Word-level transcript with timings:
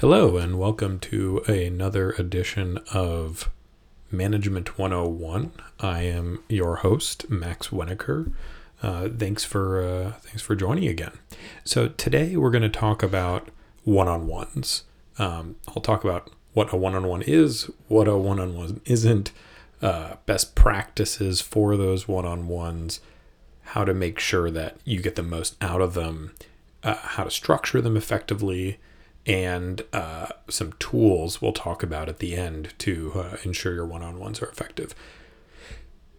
Hello, 0.00 0.36
and 0.36 0.60
welcome 0.60 1.00
to 1.00 1.38
another 1.48 2.12
edition 2.12 2.78
of 2.94 3.50
Management 4.12 4.78
101. 4.78 5.50
I 5.80 6.02
am 6.02 6.40
your 6.48 6.76
host, 6.76 7.28
Max 7.28 7.70
Wenneker. 7.70 8.30
Uh, 8.80 9.08
thanks 9.08 9.42
for 9.42 9.82
uh, 9.82 10.12
thanks 10.20 10.40
for 10.40 10.54
joining 10.54 10.86
again. 10.86 11.18
So 11.64 11.88
today 11.88 12.36
we're 12.36 12.52
going 12.52 12.62
to 12.62 12.68
talk 12.68 13.02
about 13.02 13.48
one-on-ones. 13.82 14.84
Um, 15.18 15.56
I'll 15.66 15.82
talk 15.82 16.04
about 16.04 16.30
what 16.52 16.72
a 16.72 16.76
one-on-one 16.76 17.22
is, 17.22 17.68
what 17.88 18.06
a 18.06 18.16
one-on-one 18.16 18.80
isn't, 18.84 19.32
uh, 19.82 20.14
best 20.26 20.54
practices 20.54 21.40
for 21.40 21.76
those 21.76 22.06
one-on-ones, 22.06 23.00
how 23.62 23.84
to 23.84 23.94
make 23.94 24.20
sure 24.20 24.48
that 24.48 24.76
you 24.84 25.02
get 25.02 25.16
the 25.16 25.24
most 25.24 25.56
out 25.60 25.80
of 25.80 25.94
them, 25.94 26.36
uh, 26.84 26.94
how 26.94 27.24
to 27.24 27.32
structure 27.32 27.80
them 27.80 27.96
effectively 27.96 28.78
and 29.26 29.82
uh, 29.92 30.28
some 30.48 30.72
tools 30.78 31.42
we'll 31.42 31.52
talk 31.52 31.82
about 31.82 32.08
at 32.08 32.18
the 32.18 32.34
end 32.34 32.72
to 32.78 33.12
uh, 33.14 33.36
ensure 33.44 33.74
your 33.74 33.86
one 33.86 34.02
on 34.02 34.18
ones 34.18 34.40
are 34.40 34.48
effective. 34.48 34.94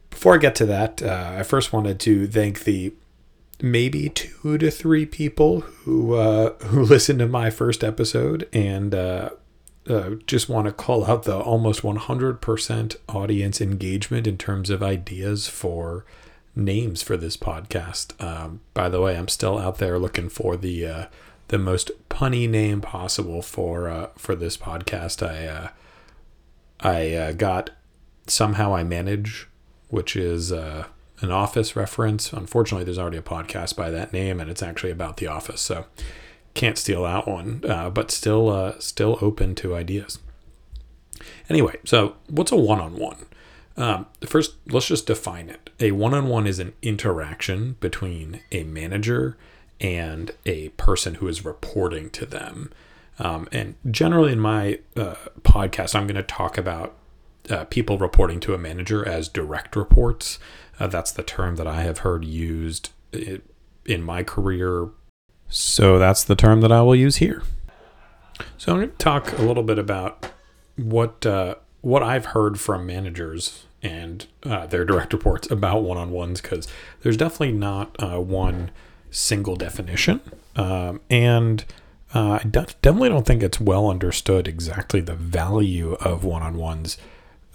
Before 0.10 0.36
I 0.36 0.38
get 0.38 0.56
to 0.56 0.66
that, 0.68 1.02
uh, 1.02 1.36
I 1.38 1.44
first 1.44 1.74
wanted 1.74 2.00
to 2.02 2.28
thank 2.28 2.64
the 2.64 2.94
maybe 3.62 4.10
two 4.10 4.58
to 4.58 4.72
three 4.72 5.06
people 5.06 5.62
who 5.62 6.14
uh, 6.14 6.54
who 6.66 6.82
listened 6.86 7.20
to 7.20 7.28
my 7.28 7.50
first 7.50 7.84
episode 7.84 8.48
and 8.54 8.94
uh, 8.94 9.32
uh, 9.88 10.12
just 10.28 10.50
want 10.50 10.68
to 10.68 10.72
call 10.72 11.06
out 11.06 11.24
the 11.24 11.38
almost 11.38 11.82
100% 11.82 12.96
audience 13.08 13.62
engagement 13.62 14.28
in 14.28 14.38
terms 14.38 14.70
of 14.70 14.84
ideas 14.84 15.48
for 15.48 16.06
names 16.56 17.02
for 17.02 17.18
this 17.18 17.38
podcast. 17.38 18.22
Um, 18.24 18.62
by 18.74 18.90
the 18.90 19.02
way, 19.02 19.18
I'm 19.18 19.28
still 19.28 19.58
out 19.58 19.78
there 19.80 19.98
looking 19.98 20.30
for 20.30 20.56
the 20.56 21.08
the 21.50 21.58
most 21.58 21.92
punny 22.10 22.48
name 22.48 22.80
possible 22.80 23.42
for 23.42 23.90
uh, 23.90 24.10
for 24.18 24.36
this 24.36 24.58
podcast. 24.58 25.28
I 25.28 25.46
uh, 25.48 25.70
I 26.80 27.14
uh, 27.14 27.32
got 27.34 27.72
somehow 28.28 28.74
I 28.74 28.84
manage, 28.84 29.48
which 29.90 30.16
is 30.16 30.52
uh, 30.52 30.86
an 31.22 31.32
Office 31.32 31.76
reference. 31.76 32.32
Unfortunately, 32.32 32.86
there's 32.86 32.98
already 32.98 33.18
a 33.18 33.22
podcast 33.22 33.76
by 33.76 33.90
that 33.90 34.14
name, 34.14 34.40
and 34.40 34.50
it's 34.50 34.64
actually 34.64 34.92
about 34.92 35.18
the 35.18 35.28
Office, 35.28 35.62
so 35.62 35.86
can't 36.54 36.78
steal 36.78 37.04
that 37.04 37.28
one. 37.28 37.64
Uh, 37.68 37.90
but 37.90 38.12
still, 38.12 38.50
uh, 38.50 38.80
still 38.80 39.18
open 39.22 39.56
to 39.56 39.76
ideas. 39.76 40.20
Anyway, 41.50 41.78
so 41.84 42.16
what's 42.28 42.52
a 42.52 42.56
one-on-one? 42.56 43.26
Um, 43.76 44.06
first, 44.26 44.56
let's 44.68 44.88
just 44.88 45.08
define 45.08 45.50
it. 45.50 45.70
A 45.80 45.92
one-on-one 45.92 46.48
is 46.48 46.60
an 46.60 46.74
interaction 46.82 47.76
between 47.80 48.42
a 48.52 48.64
manager 48.64 49.38
and 49.80 50.32
a 50.46 50.70
person 50.70 51.16
who 51.16 51.28
is 51.28 51.46
reporting 51.46 52.10
to 52.12 52.26
them. 52.26 52.72
Um, 53.18 53.48
and 53.52 53.76
generally, 53.90 54.32
in 54.32 54.40
my 54.40 54.80
uh, 54.96 55.16
podcast, 55.42 55.96
I'm 55.96 56.08
going 56.08 56.16
to 56.16 56.24
talk 56.24 56.58
about 56.58 56.96
uh, 57.50 57.66
people 57.66 57.98
reporting 57.98 58.40
to 58.42 58.54
a 58.54 58.58
manager 58.58 59.08
as 59.08 59.28
direct 59.28 59.76
reports. 59.76 60.40
Uh, 60.80 60.88
that's 60.88 61.12
the 61.12 61.24
term 61.24 61.56
that 61.58 61.68
I 61.68 61.82
have 61.82 62.00
heard 62.00 62.24
used 62.24 62.92
in 63.86 64.04
my 64.04 64.24
career. 64.24 64.90
So 65.50 65.98
that's 65.98 66.24
the 66.24 66.36
term 66.36 66.62
that 66.62 66.72
I 66.72 66.82
will 66.82 66.96
use 66.96 67.18
here. 67.18 67.44
So 68.58 68.72
I'm 68.72 68.80
going 68.80 68.92
to 68.92 68.98
talk 68.98 69.38
a 69.38 69.42
little 69.42 69.64
bit 69.64 69.80
about 69.80 70.32
what 70.76 71.26
uh, 71.26 71.56
what 71.82 72.04
I've 72.04 72.28
heard 72.28 72.60
from 72.60 72.86
managers 72.86 73.66
and 73.82 74.26
uh, 74.44 74.68
their 74.68 74.86
direct 74.86 75.14
reports 75.14 75.50
about 75.50 75.84
one-on-ones 75.84 76.42
because 76.42 76.68
there's 77.02 77.18
definitely 77.18 77.54
not 77.54 77.96
uh, 78.02 78.20
one 78.20 78.72
single 79.12 79.56
definition. 79.56 80.22
Um, 80.56 81.02
and 81.10 81.66
uh, 82.14 82.40
I 82.42 82.48
definitely 82.48 83.10
don't 83.10 83.26
think 83.26 83.44
it's 83.44 83.60
well 83.60 83.90
understood 83.90 84.48
exactly 84.48 85.00
the 85.00 85.16
value 85.16 85.94
of 85.94 86.24
one 86.24 86.42
on 86.42 86.58
ones, 86.58 86.98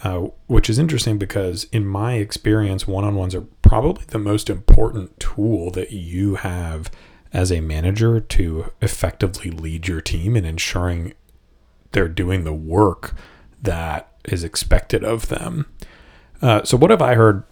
uh, 0.03 0.29
which 0.47 0.71
is 0.71 0.79
interesting 0.79 1.19
because, 1.19 1.65
in 1.73 1.87
my 1.87 2.15
experience, 2.15 2.87
one 2.87 3.05
on 3.05 3.17
ones 3.17 3.35
are 3.35 3.47
probably 3.63 4.05
the 4.09 4.19
most 4.19 4.49
important 4.49 5.19
tool 5.19 5.71
that 5.73 5.93
you 5.93 6.37
have 6.37 6.91
as 7.33 7.51
a 7.51 7.61
manager 7.61 8.21
to 8.21 8.71
effectively 8.81 9.51
lead 9.51 9.89
your 9.89 10.01
team 10.01 10.37
and 10.37 10.47
ensuring 10.47 11.13
they're 11.91 12.09
doing 12.09 12.45
the 12.45 12.53
work 12.53 13.15
that 13.61 14.13
is 14.25 14.45
expected 14.45 15.03
of 15.03 15.29
them. 15.29 15.67
Uh, 16.41 16.63
so, 16.63 16.77
what 16.77 16.91
have 16.91 17.03
I 17.03 17.15
heard 17.15 17.43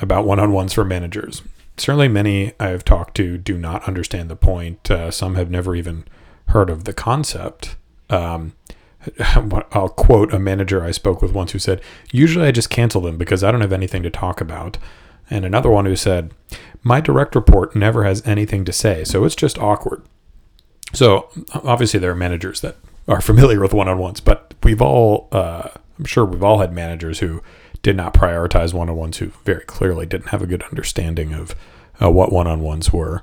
about 0.00 0.24
one 0.24 0.38
on 0.38 0.52
ones 0.52 0.72
for 0.72 0.84
managers? 0.84 1.42
Certainly 1.76 2.08
many 2.08 2.52
I 2.60 2.68
have 2.68 2.84
talked 2.84 3.16
to 3.16 3.38
do 3.38 3.56
not 3.58 3.86
understand 3.88 4.30
the 4.30 4.36
point. 4.36 4.90
Uh, 4.90 5.10
some 5.10 5.34
have 5.34 5.50
never 5.50 5.74
even 5.74 6.04
heard 6.48 6.70
of 6.70 6.84
the 6.84 6.92
concept. 6.92 7.76
Um, 8.10 8.54
I'll 9.72 9.88
quote 9.88 10.32
a 10.32 10.38
manager 10.38 10.82
I 10.82 10.90
spoke 10.90 11.20
with 11.20 11.32
once 11.32 11.52
who 11.52 11.58
said, 11.58 11.80
Usually 12.12 12.46
I 12.46 12.52
just 12.52 12.70
cancel 12.70 13.00
them 13.00 13.18
because 13.18 13.44
I 13.44 13.50
don't 13.50 13.60
have 13.60 13.72
anything 13.72 14.02
to 14.02 14.10
talk 14.10 14.40
about. 14.40 14.78
And 15.30 15.44
another 15.44 15.70
one 15.70 15.86
who 15.86 15.96
said, 15.96 16.32
My 16.82 17.00
direct 17.00 17.34
report 17.34 17.74
never 17.74 18.04
has 18.04 18.26
anything 18.26 18.64
to 18.64 18.72
say, 18.72 19.04
so 19.04 19.24
it's 19.24 19.34
just 19.34 19.58
awkward. 19.58 20.02
So 20.92 21.28
obviously 21.52 21.98
there 21.98 22.12
are 22.12 22.16
managers 22.16 22.60
that 22.60 22.76
are 23.08 23.20
familiar 23.22 23.60
with 23.60 23.74
one 23.74 23.88
on 23.88 23.98
ones, 23.98 24.20
but 24.20 24.54
we've 24.62 24.82
all, 24.82 25.28
uh, 25.32 25.68
I'm 25.98 26.04
sure 26.04 26.24
we've 26.24 26.44
all 26.44 26.60
had 26.60 26.72
managers 26.72 27.18
who 27.20 27.42
did 27.84 27.96
not 27.96 28.14
prioritize 28.14 28.72
one 28.72 28.88
on 28.88 28.96
ones 28.96 29.18
who 29.18 29.26
very 29.44 29.62
clearly 29.66 30.06
didn't 30.06 30.30
have 30.30 30.42
a 30.42 30.46
good 30.46 30.62
understanding 30.64 31.34
of 31.34 31.54
uh, 32.02 32.10
what 32.10 32.32
one 32.32 32.46
on 32.46 32.60
ones 32.60 32.92
were. 32.92 33.22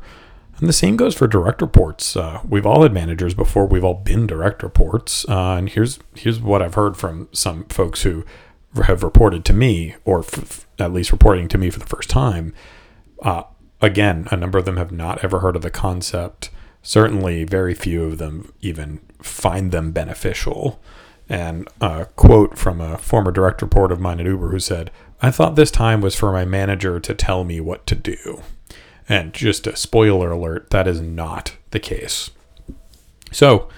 And 0.58 0.70
the 0.70 0.74
same 0.74 0.96
goes 0.96 1.16
for 1.16 1.28
direct 1.28 1.64
reports. 1.64 2.16
Uh, 2.16 2.42
we've 2.48 2.68
all 2.68 2.84
had 2.84 2.94
managers 2.94 3.34
before. 3.34 3.66
We've 3.66 3.84
all 3.84 3.96
been 3.96 4.28
direct 4.28 4.62
reports. 4.62 5.28
Uh, 5.28 5.56
and 5.56 5.68
here's 5.68 6.00
here's 6.16 6.40
what 6.40 6.62
I've 6.62 6.76
heard 6.76 6.96
from 6.96 7.28
some 7.34 7.66
folks 7.66 8.04
who 8.04 8.24
have 8.84 9.02
reported 9.02 9.44
to 9.46 9.54
me, 9.54 9.96
or 10.06 10.20
f- 10.20 10.68
at 10.78 10.94
least 10.94 11.12
reporting 11.12 11.48
to 11.50 11.58
me 11.58 11.72
for 11.72 11.80
the 11.80 11.88
first 11.88 12.12
time. 12.12 12.54
Uh, 13.24 13.44
again, 13.82 14.28
a 14.30 14.38
number 14.38 14.60
of 14.60 14.66
them 14.66 14.78
have 14.78 14.92
not 14.92 15.24
ever 15.24 15.40
heard 15.40 15.56
of 15.56 15.64
the 15.64 15.72
concept. 15.72 16.52
Certainly, 16.84 17.46
very 17.46 17.74
few 17.74 18.04
of 18.04 18.20
them 18.20 18.54
even 18.62 19.00
find 19.24 19.72
them 19.72 19.92
beneficial. 19.92 20.80
And 21.32 21.70
a 21.80 22.08
quote 22.18 22.58
from 22.58 22.82
a 22.82 22.98
former 22.98 23.32
direct 23.32 23.62
report 23.62 23.94
of 23.94 24.02
mine 24.02 24.20
at 24.20 24.26
Uber 24.26 24.50
who 24.50 24.60
said, 24.60 24.92
I 25.22 25.32
thought 25.32 25.56
this 25.56 25.72
time 25.72 26.02
was 26.02 26.14
for 26.14 26.34
my 26.34 26.44
manager 26.44 27.00
to 27.00 27.14
tell 27.14 27.46
me 27.46 27.62
what 27.62 27.86
to 27.86 27.96
do. 27.96 28.42
And 29.08 29.34
just 29.34 29.66
a 29.66 29.78
spoiler 29.78 30.32
alert, 30.32 30.72
that 30.72 30.90
is 30.90 31.00
not 31.00 31.56
the 31.70 31.80
case. 31.80 32.32
So, 33.32 33.70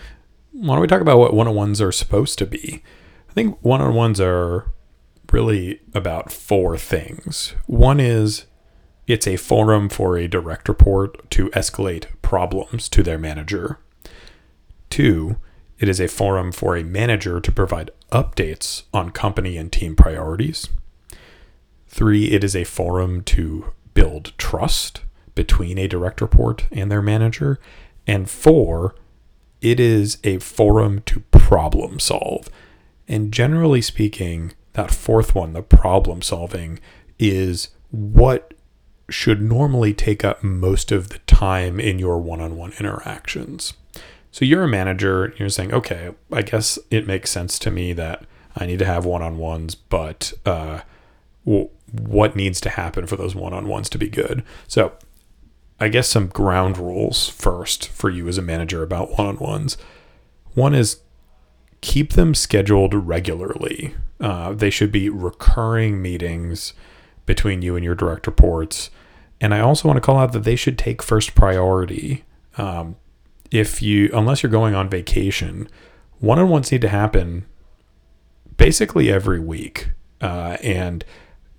why 0.51 0.73
don't 0.73 0.81
we 0.81 0.87
talk 0.87 1.01
about 1.01 1.19
what 1.19 1.35
one 1.35 1.47
on 1.47 1.53
ones 1.53 1.79
are 1.79 1.91
supposed 1.91 2.39
to 2.39 2.47
be? 2.47 2.81
I 3.29 3.33
think 3.33 3.59
one 3.61 3.81
on 3.81 3.93
ones 3.93 4.19
are 4.19 4.71
really 5.31 5.79
about 5.93 6.31
four 6.31 6.75
things. 6.75 7.53
One 7.67 7.99
is 7.99 8.47
it's 9.05 9.27
a 9.27 9.37
forum 9.37 9.89
for 9.89 10.17
a 10.17 10.27
direct 10.27 10.67
report 10.67 11.29
to 11.29 11.51
escalate 11.51 12.05
problems 12.23 12.89
to 12.89 13.03
their 13.03 13.19
manager. 13.19 13.77
Two, 14.89 15.37
it 15.79 15.89
is 15.89 15.99
a 15.99 16.07
forum 16.07 16.51
for 16.51 16.75
a 16.75 16.83
manager 16.83 17.39
to 17.39 17.51
provide 17.51 17.91
updates 18.11 18.83
on 18.93 19.11
company 19.11 19.57
and 19.57 19.71
team 19.71 19.95
priorities. 19.95 20.69
Three, 21.87 22.31
it 22.31 22.43
is 22.43 22.55
a 22.55 22.63
forum 22.63 23.21
to 23.23 23.73
build 23.93 24.33
trust 24.37 25.01
between 25.35 25.77
a 25.77 25.87
direct 25.87 26.21
report 26.21 26.67
and 26.71 26.91
their 26.91 27.01
manager. 27.01 27.59
And 28.07 28.29
four, 28.29 28.95
it 29.61 29.79
is 29.79 30.17
a 30.23 30.39
forum 30.39 31.01
to 31.05 31.21
problem 31.31 31.99
solve. 31.99 32.49
And 33.07 33.31
generally 33.31 33.81
speaking, 33.81 34.53
that 34.73 34.91
fourth 34.91 35.35
one, 35.35 35.53
the 35.53 35.61
problem 35.61 36.21
solving, 36.21 36.79
is 37.19 37.69
what 37.91 38.53
should 39.09 39.41
normally 39.41 39.93
take 39.93 40.23
up 40.23 40.43
most 40.43 40.91
of 40.91 41.09
the 41.09 41.19
time 41.19 41.79
in 41.79 41.99
your 41.99 42.17
one 42.17 42.41
on 42.41 42.57
one 42.57 42.73
interactions. 42.79 43.73
So 44.33 44.45
you're 44.45 44.63
a 44.63 44.67
manager, 44.67 45.31
you're 45.37 45.47
saying, 45.47 45.75
okay, 45.75 46.09
I 46.31 46.41
guess 46.41 46.79
it 46.89 47.05
makes 47.05 47.29
sense 47.29 47.59
to 47.59 47.69
me 47.69 47.93
that 47.93 48.25
I 48.55 48.65
need 48.65 48.79
to 48.79 48.85
have 48.85 49.05
one 49.05 49.21
on 49.21 49.37
ones, 49.37 49.75
but 49.75 50.33
uh, 50.43 50.81
w- 51.45 51.69
what 51.91 52.35
needs 52.35 52.59
to 52.61 52.69
happen 52.69 53.05
for 53.05 53.15
those 53.15 53.35
one 53.35 53.53
on 53.53 53.67
ones 53.67 53.89
to 53.89 53.99
be 53.99 54.09
good? 54.09 54.43
So 54.67 54.93
I 55.79 55.87
guess 55.87 56.07
some 56.07 56.29
ground 56.29 56.79
rules 56.79 57.29
first 57.29 57.89
for 57.89 58.09
you 58.09 58.27
as 58.27 58.39
a 58.39 58.41
manager 58.41 58.81
about 58.81 59.19
one 59.19 59.27
on 59.27 59.37
ones. 59.37 59.77
One 60.55 60.73
is 60.73 61.01
keep 61.81 62.13
them 62.13 62.33
scheduled 62.33 62.95
regularly. 62.95 63.93
Uh, 64.19 64.53
they 64.53 64.71
should 64.71 64.91
be 64.91 65.09
recurring 65.09 66.01
meetings 66.01 66.73
between 67.27 67.61
you 67.61 67.75
and 67.75 67.85
your 67.85 67.93
direct 67.93 68.25
reports. 68.25 68.89
And 69.39 69.53
I 69.53 69.59
also 69.59 69.87
want 69.87 69.97
to 69.97 70.01
call 70.01 70.17
out 70.17 70.31
that 70.31 70.43
they 70.43 70.55
should 70.55 70.79
take 70.79 71.03
first 71.03 71.35
priority. 71.35 72.23
Um, 72.57 72.95
if 73.53 73.83
you 73.83 74.09
unless 74.13 74.43
you're 74.43 74.51
going 74.51 74.73
on 74.73 74.89
vacation, 74.89 75.69
one 76.19 76.39
on 76.39 76.49
ones 76.49 76.71
need 76.71 76.81
to 76.81 76.89
happen 76.89 77.45
basically 78.57 79.11
every 79.11 79.39
week, 79.39 79.91
uh, 80.19 80.57
and 80.63 81.05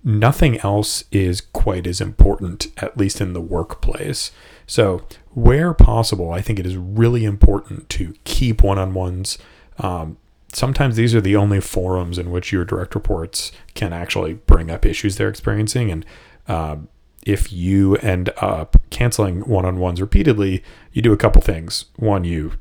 nothing 0.03 0.59
else 0.59 1.05
is 1.11 1.39
quite 1.39 1.87
as 1.87 2.01
important, 2.01 2.67
at 2.77 2.97
least 2.97 3.21
in 3.21 3.31
the 3.31 3.41
workplace. 3.41 4.31
So, 4.67 5.07
where 5.31 5.73
possible, 5.73 6.31
I 6.31 6.41
think 6.41 6.59
it 6.59 6.65
is 6.65 6.75
really 6.75 7.23
important 7.23 7.89
to 7.91 8.13
keep 8.25 8.61
one 8.61 8.77
on 8.77 8.93
ones. 8.93 9.37
Um, 9.79 10.17
sometimes 10.51 10.97
these 10.97 11.15
are 11.15 11.21
the 11.21 11.37
only 11.37 11.61
forums 11.61 12.17
in 12.17 12.29
which 12.29 12.51
your 12.51 12.65
direct 12.65 12.93
reports 12.93 13.53
can 13.73 13.93
actually 13.93 14.33
bring 14.33 14.69
up 14.69 14.85
issues 14.85 15.15
they're 15.15 15.29
experiencing. 15.29 15.91
And 15.91 16.05
um, 16.47 16.89
if 17.25 17.51
you 17.51 17.95
end 17.97 18.29
up 18.37 18.77
canceling 18.91 19.41
one 19.41 19.65
on 19.65 19.79
ones 19.79 19.99
repeatedly, 19.99 20.63
you 20.93 21.01
do 21.01 21.11
a 21.11 21.17
couple 21.17 21.41
things. 21.41 21.85
One, 21.97 22.23
you 22.23 22.53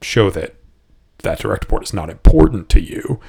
show 0.00 0.30
that 0.30 0.54
that 1.18 1.40
direct 1.40 1.64
report 1.64 1.82
is 1.82 1.92
not 1.92 2.10
important 2.10 2.68
to 2.70 2.80
you. 2.80 3.20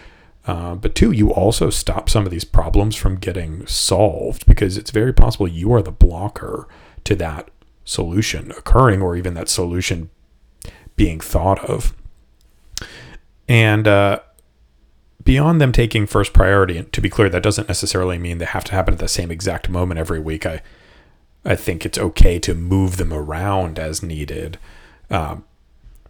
Uh, 0.48 0.76
but 0.76 0.94
two, 0.94 1.12
you 1.12 1.34
also 1.34 1.72
stop 1.72 2.08
some 2.08 2.26
of 2.26 2.32
these 2.32 2.46
problems 2.46 2.96
from 2.96 3.16
getting 3.16 3.66
solved 3.66 4.46
because 4.46 4.78
it's 4.78 4.92
very 4.92 5.12
possible 5.12 5.48
you 5.48 5.74
are 5.74 5.82
the 5.82 5.92
blocker 5.92 6.68
to 7.04 7.16
that 7.16 7.50
solution 7.84 8.52
occurring 8.52 9.02
or 9.02 9.16
even 9.16 9.34
that 9.34 9.50
solution 9.50 10.10
being 10.96 11.20
thought 11.20 11.64
of. 11.68 11.96
And 13.48 13.88
uh, 13.88 14.20
beyond 15.24 15.60
them 15.60 15.72
taking 15.72 16.06
first 16.06 16.34
priority, 16.34 16.78
and 16.78 16.92
to 16.94 17.02
be 17.02 17.10
clear, 17.10 17.30
that 17.30 17.44
doesn't 17.44 17.68
necessarily 17.68 18.18
mean 18.18 18.38
they 18.38 18.46
have 18.46 18.64
to 18.66 18.74
happen 18.74 18.94
at 18.94 19.00
the 19.00 19.08
same 19.08 19.32
exact 19.32 19.70
moment 19.70 20.00
every 20.00 20.20
week. 20.20 20.46
I, 20.46 20.62
I 21.44 21.56
think 21.56 21.86
it's 21.86 21.98
okay 21.98 22.40
to 22.40 22.54
move 22.54 22.98
them 22.98 23.14
around 23.14 23.80
as 23.80 24.04
needed. 24.04 24.58
Um, 25.10 25.46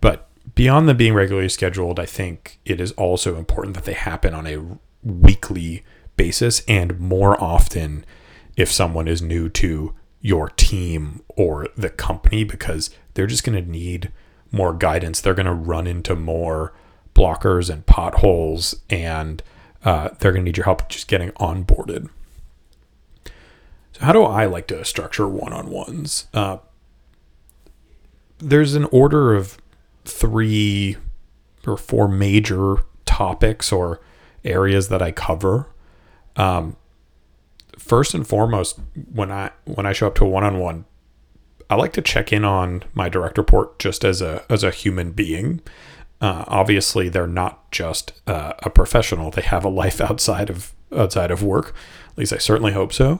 but 0.01 0.29
beyond 0.55 0.87
them 0.87 0.97
being 0.97 1.13
regularly 1.13 1.49
scheduled, 1.49 1.99
I 1.99 2.05
think 2.05 2.59
it 2.65 2.79
is 2.79 2.91
also 2.93 3.37
important 3.37 3.75
that 3.75 3.85
they 3.85 3.93
happen 3.93 4.33
on 4.33 4.47
a 4.47 4.77
weekly 5.03 5.83
basis 6.17 6.63
and 6.67 6.99
more 6.99 7.41
often 7.41 8.05
if 8.55 8.71
someone 8.71 9.07
is 9.07 9.21
new 9.21 9.49
to 9.49 9.93
your 10.21 10.49
team 10.49 11.21
or 11.29 11.67
the 11.75 11.89
company 11.89 12.43
because 12.43 12.89
they're 13.13 13.27
just 13.27 13.43
going 13.43 13.61
to 13.61 13.69
need 13.69 14.11
more 14.51 14.73
guidance. 14.73 15.21
They're 15.21 15.33
going 15.33 15.45
to 15.45 15.53
run 15.53 15.85
into 15.85 16.15
more 16.15 16.73
blockers 17.15 17.69
and 17.69 17.85
potholes, 17.85 18.75
and 18.89 19.41
uh, 19.83 20.09
they're 20.19 20.31
going 20.31 20.43
to 20.43 20.49
need 20.49 20.57
your 20.57 20.65
help 20.65 20.87
just 20.89 21.07
getting 21.07 21.31
onboarded. 21.31 22.09
So, 23.93 24.01
how 24.01 24.11
do 24.11 24.23
I 24.23 24.45
like 24.45 24.67
to 24.67 24.85
structure 24.85 25.27
one 25.27 25.53
on 25.53 25.69
ones? 25.69 26.27
Uh, 26.33 26.57
there's 28.37 28.75
an 28.75 28.85
order 28.85 29.33
of 29.33 29.57
three 30.03 30.97
or 31.65 31.77
four 31.77 32.07
major 32.07 32.83
topics 33.05 33.71
or 33.71 34.01
areas 34.43 34.89
that 34.89 35.01
I 35.01 35.11
cover. 35.11 35.67
Um, 36.35 36.75
first 37.77 38.13
and 38.13 38.27
foremost, 38.27 38.79
when 39.11 39.31
I 39.31 39.51
when 39.65 39.85
I 39.85 39.93
show 39.93 40.07
up 40.07 40.15
to 40.15 40.25
a 40.25 40.29
one 40.29 40.43
on 40.43 40.59
one, 40.59 40.85
I 41.69 41.75
like 41.75 41.93
to 41.93 42.01
check 42.01 42.31
in 42.31 42.45
on 42.45 42.83
my 42.93 43.09
direct 43.09 43.37
report 43.37 43.79
just 43.79 44.03
as 44.03 44.21
a 44.21 44.43
as 44.49 44.63
a 44.63 44.71
human 44.71 45.11
being. 45.11 45.61
Uh, 46.25 46.43
obviously, 46.47 47.07
they're 47.07 47.27
not 47.27 47.69
just 47.71 48.19
uh, 48.25 48.53
a 48.63 48.69
professional; 48.71 49.29
they 49.29 49.43
have 49.43 49.63
a 49.63 49.69
life 49.69 50.01
outside 50.01 50.49
of 50.49 50.73
outside 50.91 51.29
of 51.29 51.43
work. 51.43 51.75
At 52.13 52.17
least 52.17 52.33
I 52.33 52.39
certainly 52.39 52.73
hope 52.73 52.91
so. 52.91 53.19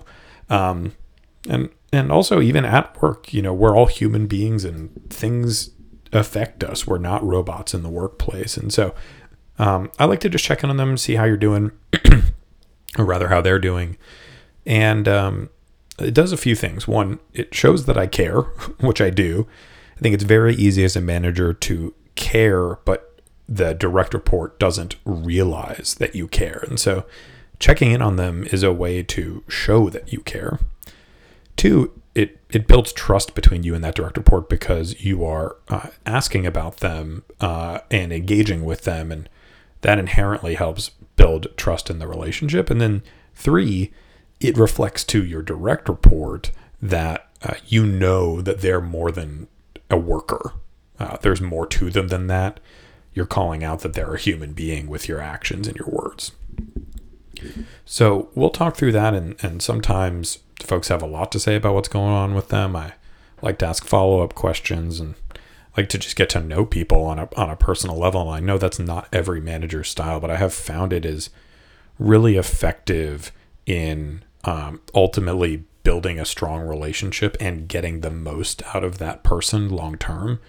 Um, 0.50 0.96
and 1.48 1.70
and 1.94 2.12
also 2.12 2.42
even 2.42 2.66
at 2.66 3.00
work, 3.00 3.32
you 3.32 3.44
know, 3.44 3.54
we're 3.54 3.78
all 3.78 3.86
human 3.86 4.26
beings, 4.26 4.66
and 4.66 4.90
things 5.12 5.70
affect 6.14 6.64
us. 6.64 6.88
We're 6.88 6.98
not 6.98 7.24
robots 7.24 7.76
in 7.76 7.84
the 7.84 7.90
workplace, 7.90 8.58
and 8.58 8.74
so 8.74 8.96
um, 9.60 9.92
I 10.00 10.06
like 10.06 10.22
to 10.22 10.30
just 10.30 10.44
check 10.44 10.64
in 10.64 10.72
on 10.72 10.78
them, 10.78 10.98
see 10.98 11.14
how 11.14 11.26
you're 11.26 11.38
doing, 11.38 11.74
or 12.98 13.06
rather 13.06 13.28
how 13.28 13.40
they're 13.40 13.60
doing, 13.60 13.98
and 14.66 15.08
um, 15.08 15.50
it 16.00 16.16
does 16.16 16.32
a 16.32 16.38
few 16.38 16.56
things. 16.56 16.88
One, 16.88 17.20
it 17.34 17.54
shows 17.54 17.86
that 17.86 18.00
I 18.00 18.08
care, 18.08 18.42
which 18.80 19.00
I 19.00 19.12
do. 19.12 19.46
I 19.96 20.00
think 20.00 20.16
it's 20.16 20.24
very 20.24 20.56
easy 20.56 20.84
as 20.84 20.96
a 20.96 21.02
manager 21.02 21.54
to 21.54 21.94
care, 22.16 22.76
but 22.86 23.20
the 23.48 23.74
direct 23.74 24.14
report 24.14 24.60
doesn't 24.60 24.96
realize 25.06 25.96
that 26.00 26.16
you 26.16 26.28
care. 26.28 26.64
And 26.68 26.80
so 26.80 27.06
checking 27.60 27.92
in 27.92 28.02
on 28.02 28.16
them 28.16 28.44
is 28.46 28.64
a 28.64 28.74
way 28.74 29.04
to 29.04 29.44
show 29.48 29.90
that 29.90 30.12
you 30.12 30.22
care. 30.22 30.60
Two, 31.56 31.92
it, 32.16 32.40
it 32.50 32.68
builds 32.68 32.92
trust 32.94 33.36
between 33.36 33.64
you 33.64 33.76
and 33.76 33.84
that 33.84 33.96
direct 33.96 34.18
report 34.18 34.50
because 34.50 35.04
you 35.04 35.24
are 35.26 35.58
uh, 35.68 35.90
asking 36.06 36.46
about 36.46 36.78
them 36.78 37.24
uh, 37.40 37.80
and 37.92 38.12
engaging 38.12 38.66
with 38.66 38.84
them. 38.84 39.12
And 39.12 39.30
that 39.82 40.00
inherently 40.00 40.56
helps 40.56 40.90
build 41.16 41.48
trust 41.58 41.90
in 41.90 42.00
the 42.00 42.08
relationship. 42.08 42.70
And 42.70 42.82
then 42.82 43.04
three, 43.36 43.92
it 44.40 44.58
reflects 44.58 45.04
to 45.06 45.24
your 45.24 45.42
direct 45.42 45.88
report 45.88 46.52
that 46.82 47.30
uh, 47.44 47.56
you 47.68 47.86
know 47.86 48.42
that 48.42 48.62
they're 48.62 48.82
more 48.82 49.12
than 49.12 49.48
a 49.90 49.98
worker 49.98 50.54
uh, 51.00 51.18
there's 51.22 51.42
more 51.42 51.68
to 51.68 51.90
them 51.90 52.08
than 52.08 52.28
that. 52.28 52.60
You're 53.14 53.26
calling 53.26 53.64
out 53.64 53.80
that 53.82 53.94
they're 53.94 54.16
a 54.16 54.20
human 54.20 54.54
being 54.54 54.88
with 54.88 55.08
your 55.08 55.22
actions 55.22 55.68
and 55.68 55.78
your 55.78 55.90
words. 55.90 56.32
So 57.86 58.30
we'll 58.36 58.50
talk 58.50 58.76
through 58.76 58.94
that, 58.94 59.14
and, 59.14 59.36
and 59.44 59.62
sometimes 59.62 60.40
folks 60.62 60.88
have 60.88 61.02
a 61.02 61.08
lot 61.08 61.32
to 61.34 61.40
say 61.40 61.56
about 61.56 61.76
what's 61.76 61.88
going 61.88 62.14
on 62.14 62.34
with 62.34 62.50
them. 62.50 62.76
I 62.76 62.94
like 63.42 63.60
to 63.60 63.68
ask 63.68 63.86
follow 63.86 64.22
up 64.22 64.36
questions 64.36 65.00
and 65.00 65.16
like 65.78 65.90
to 65.90 65.98
just 65.98 66.16
get 66.16 66.30
to 66.30 66.40
know 66.40 66.66
people 66.66 67.04
on 67.04 67.20
a 67.20 67.30
on 67.36 67.50
a 67.50 67.56
personal 67.56 67.98
level. 67.98 68.22
And 68.22 68.32
I 68.32 68.40
know 68.40 68.58
that's 68.58 68.80
not 68.80 69.08
every 69.12 69.42
manager's 69.42 69.90
style, 69.90 70.20
but 70.20 70.32
I 70.32 70.38
have 70.38 70.54
found 70.54 70.94
it 70.94 71.06
is 71.06 71.30
really 72.00 72.38
effective 72.38 73.32
in 73.66 74.24
um, 74.44 74.82
ultimately 74.94 75.64
building 75.84 76.20
a 76.20 76.26
strong 76.26 76.62
relationship 76.62 77.38
and 77.40 77.68
getting 77.68 78.02
the 78.02 78.10
most 78.10 78.64
out 78.74 78.84
of 78.84 78.98
that 78.98 79.24
person 79.24 79.70
long 79.70 79.98
term 79.98 80.40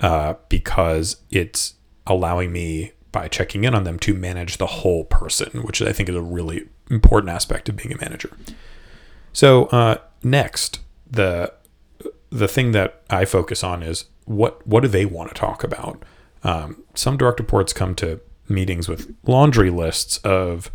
uh, 0.00 0.34
because 0.48 1.16
it's 1.30 1.74
allowing 2.06 2.52
me 2.52 2.92
by 3.12 3.28
checking 3.28 3.64
in 3.64 3.74
on 3.74 3.84
them 3.84 3.98
to 3.98 4.14
manage 4.14 4.58
the 4.58 4.66
whole 4.66 5.04
person, 5.04 5.62
which 5.62 5.80
I 5.82 5.92
think 5.92 6.08
is 6.08 6.14
a 6.14 6.22
really 6.22 6.68
important 6.90 7.30
aspect 7.30 7.68
of 7.68 7.76
being 7.76 7.92
a 7.92 7.98
manager. 7.98 8.36
So 9.32 9.66
uh, 9.66 9.98
next, 10.22 10.80
the 11.10 11.52
the 12.30 12.48
thing 12.48 12.72
that 12.72 13.02
I 13.08 13.24
focus 13.24 13.64
on 13.64 13.82
is 13.82 14.04
what 14.26 14.66
what 14.66 14.80
do 14.80 14.88
they 14.88 15.06
want 15.06 15.30
to 15.30 15.34
talk 15.34 15.64
about? 15.64 16.02
Um, 16.44 16.84
some 16.94 17.16
direct 17.16 17.40
reports 17.40 17.72
come 17.72 17.94
to 17.96 18.20
meetings 18.48 18.88
with 18.88 19.14
laundry 19.26 19.70
lists 19.70 20.18
of 20.18 20.70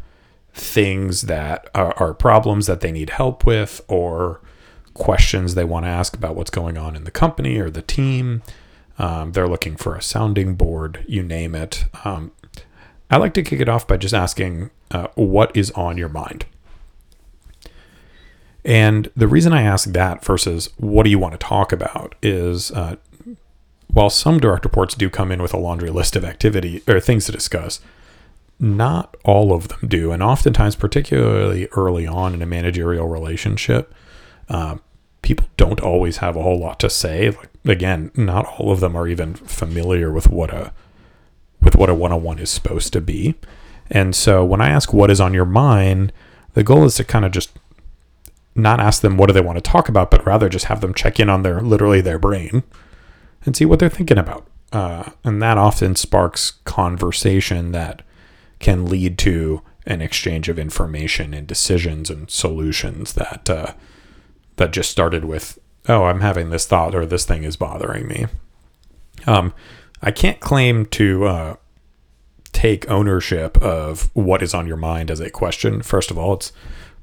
things 0.53 1.23
that 1.23 1.69
are, 1.73 1.93
are 1.97 2.13
problems 2.13 2.67
that 2.67 2.81
they 2.81 2.91
need 2.91 3.11
help 3.11 3.45
with 3.45 3.81
or 3.87 4.41
questions 4.93 5.55
they 5.55 5.63
want 5.63 5.85
to 5.85 5.89
ask 5.89 6.15
about 6.15 6.35
what's 6.35 6.51
going 6.51 6.77
on 6.77 6.95
in 6.95 7.03
the 7.03 7.11
company 7.11 7.57
or 7.57 7.69
the 7.69 7.81
team. 7.81 8.43
Um, 8.99 9.31
they're 9.31 9.47
looking 9.47 9.75
for 9.75 9.95
a 9.95 10.01
sounding 10.01 10.55
board, 10.55 11.03
you 11.07 11.23
name 11.23 11.55
it. 11.55 11.85
Um, 12.05 12.31
I 13.09 13.17
like 13.17 13.33
to 13.35 13.43
kick 13.43 13.59
it 13.59 13.69
off 13.69 13.87
by 13.87 13.97
just 13.97 14.13
asking, 14.13 14.69
uh, 14.91 15.07
what 15.15 15.55
is 15.55 15.71
on 15.71 15.97
your 15.97 16.09
mind? 16.09 16.45
And 18.65 19.09
the 19.15 19.27
reason 19.27 19.51
I 19.51 19.63
ask 19.63 19.91
that 19.91 20.23
versus 20.23 20.69
what 20.77 21.03
do 21.03 21.09
you 21.09 21.19
want 21.19 21.33
to 21.33 21.37
talk 21.37 21.71
about 21.71 22.15
is 22.21 22.71
uh, 22.71 22.95
while 23.87 24.09
some 24.09 24.39
direct 24.39 24.65
reports 24.65 24.95
do 24.95 25.09
come 25.09 25.31
in 25.31 25.41
with 25.41 25.53
a 25.53 25.59
laundry 25.59 25.89
list 25.89 26.15
of 26.15 26.23
activity 26.23 26.81
or 26.87 26.99
things 26.99 27.25
to 27.25 27.31
discuss, 27.31 27.79
not 28.59 29.15
all 29.25 29.53
of 29.53 29.67
them 29.67 29.87
do. 29.87 30.11
And 30.11 30.23
oftentimes, 30.23 30.75
particularly 30.75 31.67
early 31.73 32.07
on 32.07 32.33
in 32.33 32.41
a 32.41 32.45
managerial 32.45 33.07
relationship, 33.07 33.93
uh, 34.49 34.77
people 35.21 35.47
don't 35.57 35.81
always 35.81 36.17
have 36.17 36.35
a 36.35 36.41
whole 36.41 36.59
lot 36.59 36.79
to 36.79 36.89
say. 36.89 37.29
Like, 37.31 37.49
again, 37.65 38.11
not 38.15 38.45
all 38.45 38.71
of 38.71 38.79
them 38.79 38.95
are 38.95 39.07
even 39.07 39.33
familiar 39.35 40.11
with 40.11 40.29
what 40.29 40.51
a 40.51 40.73
with 41.61 41.75
what 41.75 41.89
a 41.89 41.95
one-on-one 41.95 42.39
is 42.39 42.49
supposed 42.49 42.91
to 42.91 42.99
be. 42.99 43.35
And 43.89 44.13
so 44.15 44.43
when 44.43 44.59
I 44.59 44.69
ask 44.69 44.91
what 44.91 45.09
is 45.09 45.21
on 45.21 45.33
your 45.33 45.45
mind, 45.45 46.11
the 46.55 46.63
goal 46.63 46.83
is 46.83 46.95
to 46.95 47.05
kind 47.05 47.23
of 47.23 47.31
just 47.31 47.51
not 48.55 48.79
ask 48.79 49.01
them 49.01 49.17
what 49.17 49.27
do 49.27 49.33
they 49.33 49.41
want 49.41 49.57
to 49.57 49.71
talk 49.71 49.87
about, 49.87 50.11
but 50.11 50.25
rather 50.25 50.49
just 50.49 50.65
have 50.65 50.81
them 50.81 50.93
check 50.93 51.19
in 51.19 51.29
on 51.29 51.43
their 51.43 51.61
literally 51.61 52.01
their 52.01 52.19
brain 52.19 52.63
and 53.45 53.55
see 53.55 53.65
what 53.65 53.79
they're 53.79 53.89
thinking 53.89 54.17
about. 54.17 54.45
Uh, 54.71 55.11
and 55.23 55.41
that 55.41 55.57
often 55.57 55.95
sparks 55.95 56.51
conversation 56.65 57.71
that 57.71 58.01
can 58.59 58.85
lead 58.85 59.17
to 59.19 59.61
an 59.85 60.01
exchange 60.01 60.49
of 60.49 60.57
information 60.57 61.33
and 61.33 61.47
decisions 61.47 62.09
and 62.09 62.29
solutions 62.29 63.13
that 63.13 63.49
uh, 63.49 63.73
that 64.55 64.71
just 64.71 64.89
started 64.89 65.25
with, 65.25 65.59
oh, 65.87 66.05
I'm 66.05 66.21
having 66.21 66.49
this 66.49 66.65
thought 66.65 66.95
or 66.95 67.05
this 67.05 67.25
thing 67.25 67.43
is 67.43 67.55
bothering 67.55 68.07
me. 68.07 68.27
Um, 69.25 69.53
I 70.01 70.11
can't 70.11 70.39
claim 70.39 70.85
to 70.87 71.25
uh, 71.25 71.55
take 72.51 72.89
ownership 72.89 73.57
of 73.61 74.09
what 74.13 74.41
is 74.41 74.53
on 74.53 74.67
your 74.67 74.77
mind 74.77 75.09
as 75.09 75.19
a 75.19 75.29
question. 75.29 75.81
First 75.81 76.11
of 76.11 76.17
all, 76.17 76.33
it's 76.33 76.51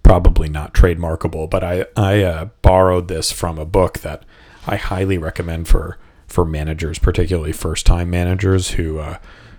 probably 0.03 0.49
not 0.49 0.75
trademarkable, 0.75 1.49
but 1.49 1.63
I 1.63 1.87
I 1.97 2.23
uh, 2.23 2.45
borrowed 2.63 3.09
this 3.09 3.33
from 3.33 3.59
a 3.59 3.65
book 3.65 3.99
that 4.01 4.25
I 4.67 4.77
highly 4.77 5.19
recommend 5.19 5.69
for 5.69 5.99
for 6.27 6.45
managers, 6.45 6.99
particularly 6.99 7.53
first 7.53 7.87
time 7.87 8.11
managers 8.11 8.73
who 8.73 8.99
uh, 8.99 9.19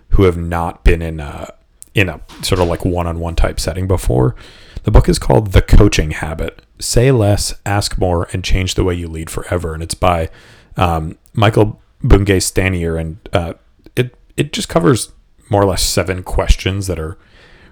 who 0.09 0.23
have 0.23 0.37
not 0.37 0.83
been 0.83 1.01
in 1.01 1.19
a 1.19 1.53
in 1.93 2.09
a 2.09 2.21
sort 2.41 2.61
of 2.61 2.67
like 2.67 2.85
one 2.85 3.07
on 3.07 3.19
one 3.19 3.35
type 3.35 3.59
setting 3.59 3.87
before. 3.87 4.35
The 4.83 4.91
book 4.91 5.09
is 5.09 5.19
called 5.19 5.51
The 5.51 5.61
Coaching 5.61 6.11
Habit 6.11 6.61
Say 6.81 7.11
Less, 7.11 7.53
Ask 7.65 7.97
More, 7.97 8.27
and 8.33 8.43
Change 8.43 8.75
the 8.75 8.83
Way 8.83 8.95
You 8.95 9.07
Lead 9.07 9.29
Forever. 9.29 9.73
And 9.73 9.83
it's 9.83 9.95
by 9.95 10.29
um, 10.77 11.17
Michael 11.33 11.81
Bungay 12.03 12.39
Stanier. 12.39 13.00
And 13.00 13.17
uh, 13.33 13.53
it, 13.95 14.15
it 14.38 14.53
just 14.53 14.69
covers 14.69 15.11
more 15.50 15.61
or 15.61 15.65
less 15.65 15.83
seven 15.83 16.23
questions 16.23 16.88
that 16.88 17.00
are 17.00 17.17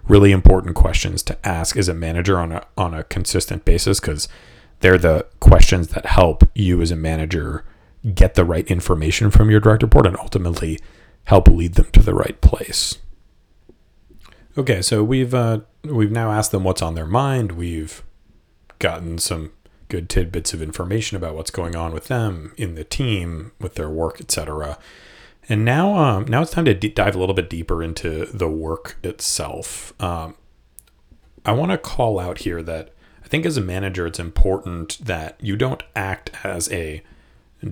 really 0.08 0.32
important 0.32 0.76
questions 0.76 1.22
to 1.24 1.48
ask 1.48 1.78
as 1.78 1.88
a 1.88 1.94
manager 1.94 2.40
on 2.40 2.52
a, 2.52 2.66
on 2.78 2.94
a 2.94 3.04
consistent 3.04 3.64
basis 3.64 4.00
because 4.00 4.28
they're 4.82 4.98
the 4.98 5.26
questions 5.40 5.90
that 5.90 6.06
help 6.06 6.44
you 6.56 6.82
as 6.82 6.92
a 6.92 6.96
manager 6.96 7.64
get 8.16 8.36
the 8.36 8.46
right 8.46 8.66
information 8.68 9.30
from 9.30 9.50
your 9.50 9.60
direct 9.60 9.84
report 9.84 10.08
and 10.08 10.18
ultimately 10.18 10.80
help 11.26 11.48
lead 11.48 11.76
them 11.76 11.88
to 11.92 12.02
the 12.02 12.14
right 12.14 12.40
place. 12.42 12.98
Okay, 14.58 14.82
so 14.82 15.04
we've 15.04 15.34
uh, 15.34 15.60
we've 15.84 16.12
now 16.12 16.32
asked 16.32 16.52
them 16.52 16.64
what's 16.64 16.82
on 16.82 16.96
their 16.96 17.06
mind. 17.06 17.54
We've 17.54 18.04
gotten 18.80 19.18
some 19.18 19.52
good 19.90 20.10
tidbits 20.10 20.54
of 20.54 20.62
information 20.62 21.18
about 21.18 21.36
what's 21.36 21.52
going 21.52 21.76
on 21.76 21.94
with 21.94 22.08
them 22.08 22.54
in 22.58 22.76
the 22.76 22.84
team, 22.84 23.52
with 23.60 23.76
their 23.76 23.90
work, 23.90 24.22
etc. 24.22 24.78
And 25.50 25.66
now, 25.66 25.96
um, 25.96 26.26
now 26.26 26.44
it's 26.44 26.52
time 26.52 26.66
to 26.66 26.74
d- 26.74 26.90
dive 26.90 27.16
a 27.16 27.20
little 27.20 27.36
bit 27.36 27.50
deeper 27.50 27.84
into 27.84 28.26
the 28.26 28.50
work 28.50 28.98
itself. 29.04 29.94
Um, 30.02 30.36
I 31.44 31.52
want 31.54 31.72
to 31.72 31.78
call 31.78 32.20
out 32.20 32.40
here 32.40 32.62
that 32.62 32.94
I 33.24 33.28
think 33.28 33.46
as 33.46 33.58
a 33.58 33.62
manager, 33.62 34.06
it's 34.06 34.20
important 34.20 35.04
that 35.04 35.38
you 35.42 35.56
don't 35.56 35.84
act 35.96 36.32
as 36.44 36.72
a 36.72 37.02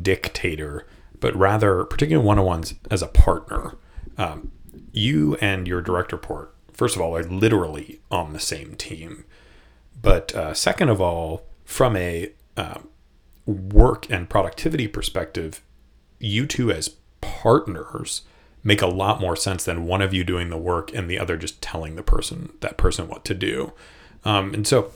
dictator, 0.01 0.87
but 1.19 1.35
rather, 1.35 1.83
particularly 1.83 2.25
one 2.25 2.39
on 2.39 2.45
ones, 2.45 2.73
as 2.89 3.01
a 3.01 3.07
partner. 3.07 3.75
Um, 4.17 4.51
you 4.91 5.35
and 5.35 5.67
your 5.67 5.81
direct 5.81 6.11
report, 6.11 6.55
first 6.73 6.95
of 6.95 7.01
all, 7.01 7.15
are 7.15 7.23
literally 7.23 7.99
on 8.09 8.33
the 8.33 8.39
same 8.39 8.73
team. 8.75 9.25
But 10.01 10.33
uh, 10.35 10.53
second 10.53 10.89
of 10.89 11.01
all, 11.01 11.43
from 11.65 11.95
a 11.95 12.31
uh, 12.55 12.79
work 13.45 14.09
and 14.09 14.29
productivity 14.29 14.87
perspective, 14.87 15.61
you 16.19 16.45
two 16.45 16.71
as 16.71 16.89
partners 17.21 18.21
make 18.63 18.81
a 18.81 18.87
lot 18.87 19.21
more 19.21 19.35
sense 19.35 19.63
than 19.63 19.85
one 19.85 20.01
of 20.01 20.13
you 20.13 20.23
doing 20.23 20.49
the 20.49 20.57
work 20.57 20.93
and 20.93 21.09
the 21.09 21.19
other 21.19 21.37
just 21.37 21.61
telling 21.61 21.95
the 21.95 22.03
person 22.03 22.51
that 22.59 22.77
person 22.77 23.07
what 23.07 23.23
to 23.25 23.33
do. 23.33 23.71
Um, 24.25 24.53
and 24.53 24.67
so 24.67 24.91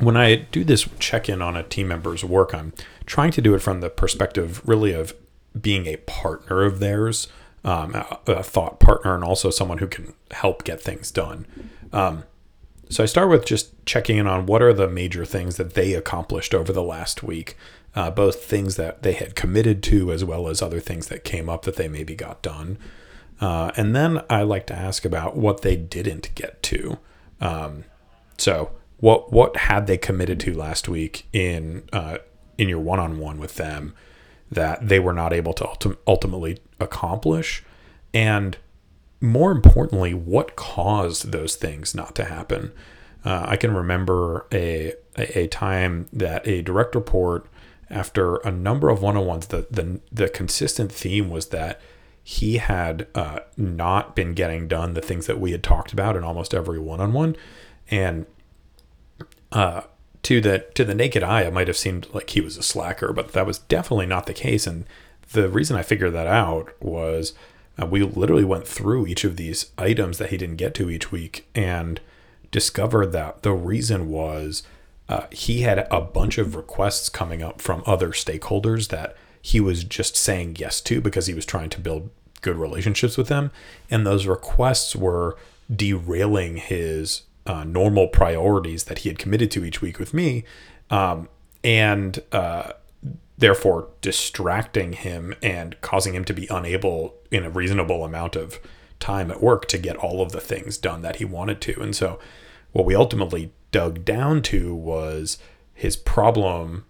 when 0.00 0.16
I 0.16 0.36
do 0.36 0.64
this 0.64 0.88
check 0.98 1.28
in 1.28 1.42
on 1.42 1.56
a 1.56 1.62
team 1.62 1.88
member's 1.88 2.24
work, 2.24 2.54
I'm 2.54 2.72
trying 3.04 3.32
to 3.32 3.42
do 3.42 3.54
it 3.54 3.60
from 3.60 3.80
the 3.80 3.90
perspective 3.90 4.66
really 4.66 4.92
of 4.92 5.14
being 5.58 5.86
a 5.86 5.96
partner 5.98 6.62
of 6.62 6.80
theirs, 6.80 7.28
um, 7.64 7.94
a, 7.94 8.18
a, 8.26 8.42
thought 8.42 8.78
partner, 8.78 9.14
and 9.14 9.24
also 9.24 9.50
someone 9.50 9.78
who 9.78 9.86
can 9.86 10.14
help 10.30 10.64
get 10.64 10.80
things 10.80 11.10
done. 11.10 11.46
Um, 11.92 12.24
so 12.88 13.02
I 13.02 13.06
start 13.06 13.28
with 13.28 13.44
just 13.44 13.72
checking 13.84 14.16
in 14.16 14.26
on 14.26 14.46
what 14.46 14.62
are 14.62 14.72
the 14.72 14.88
major 14.88 15.24
things 15.24 15.56
that 15.56 15.74
they 15.74 15.94
accomplished 15.94 16.54
over 16.54 16.72
the 16.72 16.82
last 16.82 17.22
week, 17.22 17.56
uh, 17.94 18.10
both 18.10 18.44
things 18.44 18.76
that 18.76 19.02
they 19.02 19.12
had 19.12 19.34
committed 19.34 19.82
to 19.84 20.12
as 20.12 20.24
well 20.24 20.48
as 20.48 20.62
other 20.62 20.80
things 20.80 21.08
that 21.08 21.24
came 21.24 21.48
up 21.48 21.62
that 21.64 21.76
they 21.76 21.88
maybe 21.88 22.14
got 22.14 22.42
done. 22.42 22.78
Uh, 23.40 23.70
and 23.76 23.94
then 23.94 24.22
I 24.30 24.42
like 24.42 24.66
to 24.68 24.74
ask 24.74 25.04
about 25.04 25.36
what 25.36 25.62
they 25.62 25.76
didn't 25.76 26.34
get 26.34 26.62
to. 26.64 26.98
Um, 27.40 27.84
so 28.38 28.70
what 28.98 29.32
what 29.32 29.56
had 29.56 29.86
they 29.86 29.98
committed 29.98 30.40
to 30.40 30.54
last 30.54 30.88
week 30.88 31.26
in 31.32 31.84
uh, 31.92 32.18
in 32.56 32.68
your 32.68 32.80
one 32.80 32.98
on 32.98 33.18
one 33.18 33.38
with 33.38 33.56
them 33.56 33.94
that 34.50 34.86
they 34.86 35.00
were 35.00 35.12
not 35.12 35.32
able 35.32 35.52
to 35.52 35.64
ulti- 35.64 35.96
ultimately 36.06 36.58
accomplish, 36.80 37.64
and 38.14 38.56
more 39.26 39.52
importantly, 39.52 40.14
what 40.14 40.56
caused 40.56 41.32
those 41.32 41.56
things 41.56 41.94
not 41.94 42.14
to 42.14 42.24
happen. 42.24 42.72
Uh, 43.24 43.44
I 43.46 43.56
can 43.56 43.74
remember 43.74 44.46
a, 44.52 44.94
a, 45.16 45.40
a 45.40 45.46
time 45.48 46.08
that 46.12 46.46
a 46.46 46.62
direct 46.62 46.94
report 46.94 47.48
after 47.90 48.36
a 48.38 48.50
number 48.50 48.88
of 48.88 49.02
one 49.02 49.16
on 49.16 49.26
ones, 49.26 49.46
the, 49.48 49.66
the 49.70 50.00
the 50.10 50.28
consistent 50.28 50.90
theme 50.90 51.30
was 51.30 51.48
that 51.48 51.80
he 52.22 52.56
had 52.56 53.06
uh, 53.14 53.40
not 53.56 54.16
been 54.16 54.34
getting 54.34 54.66
done 54.66 54.94
the 54.94 55.00
things 55.00 55.26
that 55.26 55.38
we 55.38 55.52
had 55.52 55.62
talked 55.62 55.92
about 55.92 56.16
in 56.16 56.24
almost 56.24 56.54
every 56.54 56.78
one 56.78 57.00
on 57.00 57.12
one, 57.12 57.36
and 57.90 58.26
uh, 59.52 59.82
to 60.24 60.40
the 60.40 60.66
to 60.74 60.84
the 60.84 60.94
naked 60.94 61.22
eye, 61.22 61.42
it 61.42 61.52
might 61.52 61.68
have 61.68 61.76
seemed 61.76 62.08
like 62.12 62.30
he 62.30 62.40
was 62.40 62.56
a 62.56 62.62
slacker, 62.62 63.12
but 63.12 63.32
that 63.32 63.46
was 63.46 63.58
definitely 63.58 64.06
not 64.06 64.26
the 64.26 64.34
case. 64.34 64.66
And 64.66 64.84
the 65.32 65.48
reason 65.48 65.76
I 65.76 65.82
figured 65.82 66.12
that 66.14 66.26
out 66.26 66.70
was 66.82 67.32
uh, 67.80 67.86
we 67.86 68.02
literally 68.02 68.44
went 68.44 68.66
through 68.66 69.06
each 69.06 69.24
of 69.24 69.36
these 69.36 69.70
items 69.76 70.18
that 70.18 70.30
he 70.30 70.36
didn't 70.36 70.56
get 70.56 70.74
to 70.74 70.90
each 70.90 71.12
week 71.12 71.46
and 71.54 72.00
discovered 72.50 73.12
that 73.12 73.42
the 73.42 73.52
reason 73.52 74.08
was 74.08 74.62
uh, 75.08 75.26
he 75.30 75.62
had 75.62 75.86
a 75.90 76.00
bunch 76.00 76.38
of 76.38 76.56
requests 76.56 77.08
coming 77.08 77.42
up 77.42 77.60
from 77.60 77.82
other 77.86 78.08
stakeholders 78.08 78.88
that 78.88 79.16
he 79.40 79.60
was 79.60 79.84
just 79.84 80.16
saying 80.16 80.56
yes 80.58 80.80
to 80.80 81.00
because 81.00 81.26
he 81.26 81.34
was 81.34 81.46
trying 81.46 81.70
to 81.70 81.80
build 81.80 82.10
good 82.42 82.56
relationships 82.56 83.16
with 83.16 83.28
them, 83.28 83.50
and 83.90 84.06
those 84.06 84.26
requests 84.26 84.96
were 84.96 85.36
derailing 85.74 86.56
his 86.56 87.22
uh, 87.46 87.62
normal 87.62 88.08
priorities 88.08 88.84
that 88.84 89.00
he 89.00 89.08
had 89.08 89.18
committed 89.18 89.50
to 89.52 89.64
each 89.64 89.80
week 89.80 89.98
with 89.98 90.12
me, 90.12 90.44
um, 90.90 91.28
and 91.62 92.20
uh, 92.32 92.72
therefore 93.38 93.88
distracting 94.00 94.94
him 94.94 95.34
and 95.42 95.80
causing 95.80 96.14
him 96.14 96.24
to 96.24 96.32
be 96.32 96.48
unable 96.50 97.14
in 97.30 97.44
a 97.44 97.50
reasonable 97.50 98.04
amount 98.04 98.36
of 98.36 98.58
time 98.98 99.30
at 99.30 99.42
work 99.42 99.66
to 99.68 99.78
get 99.78 99.96
all 99.96 100.22
of 100.22 100.32
the 100.32 100.40
things 100.40 100.78
done 100.78 101.02
that 101.02 101.16
he 101.16 101.24
wanted 101.24 101.60
to. 101.60 101.80
And 101.80 101.94
so, 101.94 102.18
what 102.72 102.86
we 102.86 102.94
ultimately 102.94 103.52
dug 103.72 104.04
down 104.04 104.42
to 104.42 104.74
was 104.74 105.38
his 105.74 105.96
problem 105.96 106.84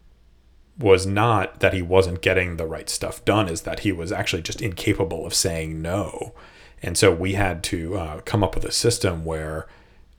was 0.78 1.06
not 1.06 1.60
that 1.60 1.72
he 1.72 1.82
wasn't 1.82 2.20
getting 2.20 2.56
the 2.56 2.66
right 2.66 2.88
stuff 2.88 3.24
done, 3.24 3.48
is 3.48 3.62
that 3.62 3.80
he 3.80 3.92
was 3.92 4.12
actually 4.12 4.42
just 4.42 4.60
incapable 4.60 5.26
of 5.26 5.34
saying 5.34 5.80
no. 5.80 6.34
And 6.82 6.98
so 6.98 7.12
we 7.12 7.32
had 7.32 7.62
to 7.64 7.96
uh, 7.96 8.20
come 8.20 8.44
up 8.44 8.54
with 8.54 8.64
a 8.64 8.72
system 8.72 9.24
where 9.24 9.66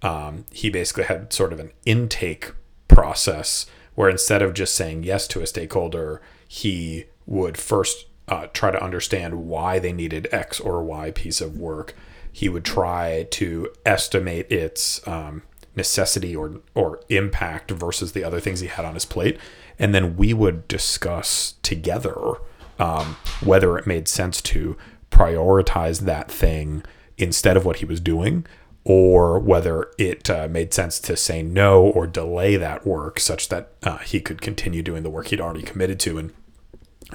um, 0.01 0.45
he 0.51 0.69
basically 0.69 1.03
had 1.03 1.31
sort 1.31 1.53
of 1.53 1.59
an 1.59 1.71
intake 1.85 2.51
process 2.87 3.67
where 3.97 4.11
instead 4.11 4.43
of 4.43 4.53
just 4.53 4.75
saying 4.75 5.01
yes 5.01 5.27
to 5.27 5.41
a 5.41 5.47
stakeholder, 5.47 6.21
he 6.47 7.05
would 7.25 7.57
first 7.57 8.05
uh, 8.27 8.45
try 8.53 8.69
to 8.69 8.83
understand 8.83 9.47
why 9.47 9.79
they 9.79 9.91
needed 9.91 10.27
X 10.31 10.59
or 10.59 10.83
Y 10.83 11.09
piece 11.09 11.41
of 11.41 11.57
work. 11.57 11.95
He 12.31 12.47
would 12.47 12.63
try 12.63 13.25
to 13.31 13.71
estimate 13.87 14.51
its 14.51 15.05
um, 15.07 15.41
necessity 15.75 16.35
or 16.35 16.61
or 16.75 17.01
impact 17.09 17.71
versus 17.71 18.11
the 18.11 18.23
other 18.23 18.39
things 18.39 18.59
he 18.59 18.67
had 18.67 18.85
on 18.85 18.93
his 18.93 19.05
plate, 19.05 19.39
and 19.79 19.95
then 19.95 20.15
we 20.15 20.31
would 20.31 20.67
discuss 20.67 21.55
together 21.63 22.35
um, 22.77 23.17
whether 23.43 23.79
it 23.79 23.87
made 23.87 24.07
sense 24.07 24.43
to 24.43 24.77
prioritize 25.09 26.01
that 26.01 26.29
thing 26.29 26.83
instead 27.17 27.57
of 27.57 27.65
what 27.65 27.77
he 27.77 27.85
was 27.85 27.99
doing 27.99 28.45
or 28.89 29.37
whether 29.37 29.91
it 29.97 30.29
uh, 30.29 30.47
made 30.49 30.73
sense 30.73 30.97
to 30.97 31.17
say 31.17 31.43
no 31.43 31.83
or 31.83 32.07
delay 32.07 32.55
that 32.55 32.87
work 32.87 33.19
such 33.19 33.49
that 33.49 33.69
uh, 33.83 33.97
he 33.97 34.21
could 34.21 34.41
continue 34.41 34.81
doing 34.81 35.03
the 35.03 35.09
work 35.09 35.27
he'd 35.27 35.41
already 35.41 35.61
committed 35.61 35.99
to. 35.99 36.17
And 36.17 36.33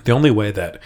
the 0.04 0.12
only 0.12 0.30
way 0.30 0.50
that 0.50 0.82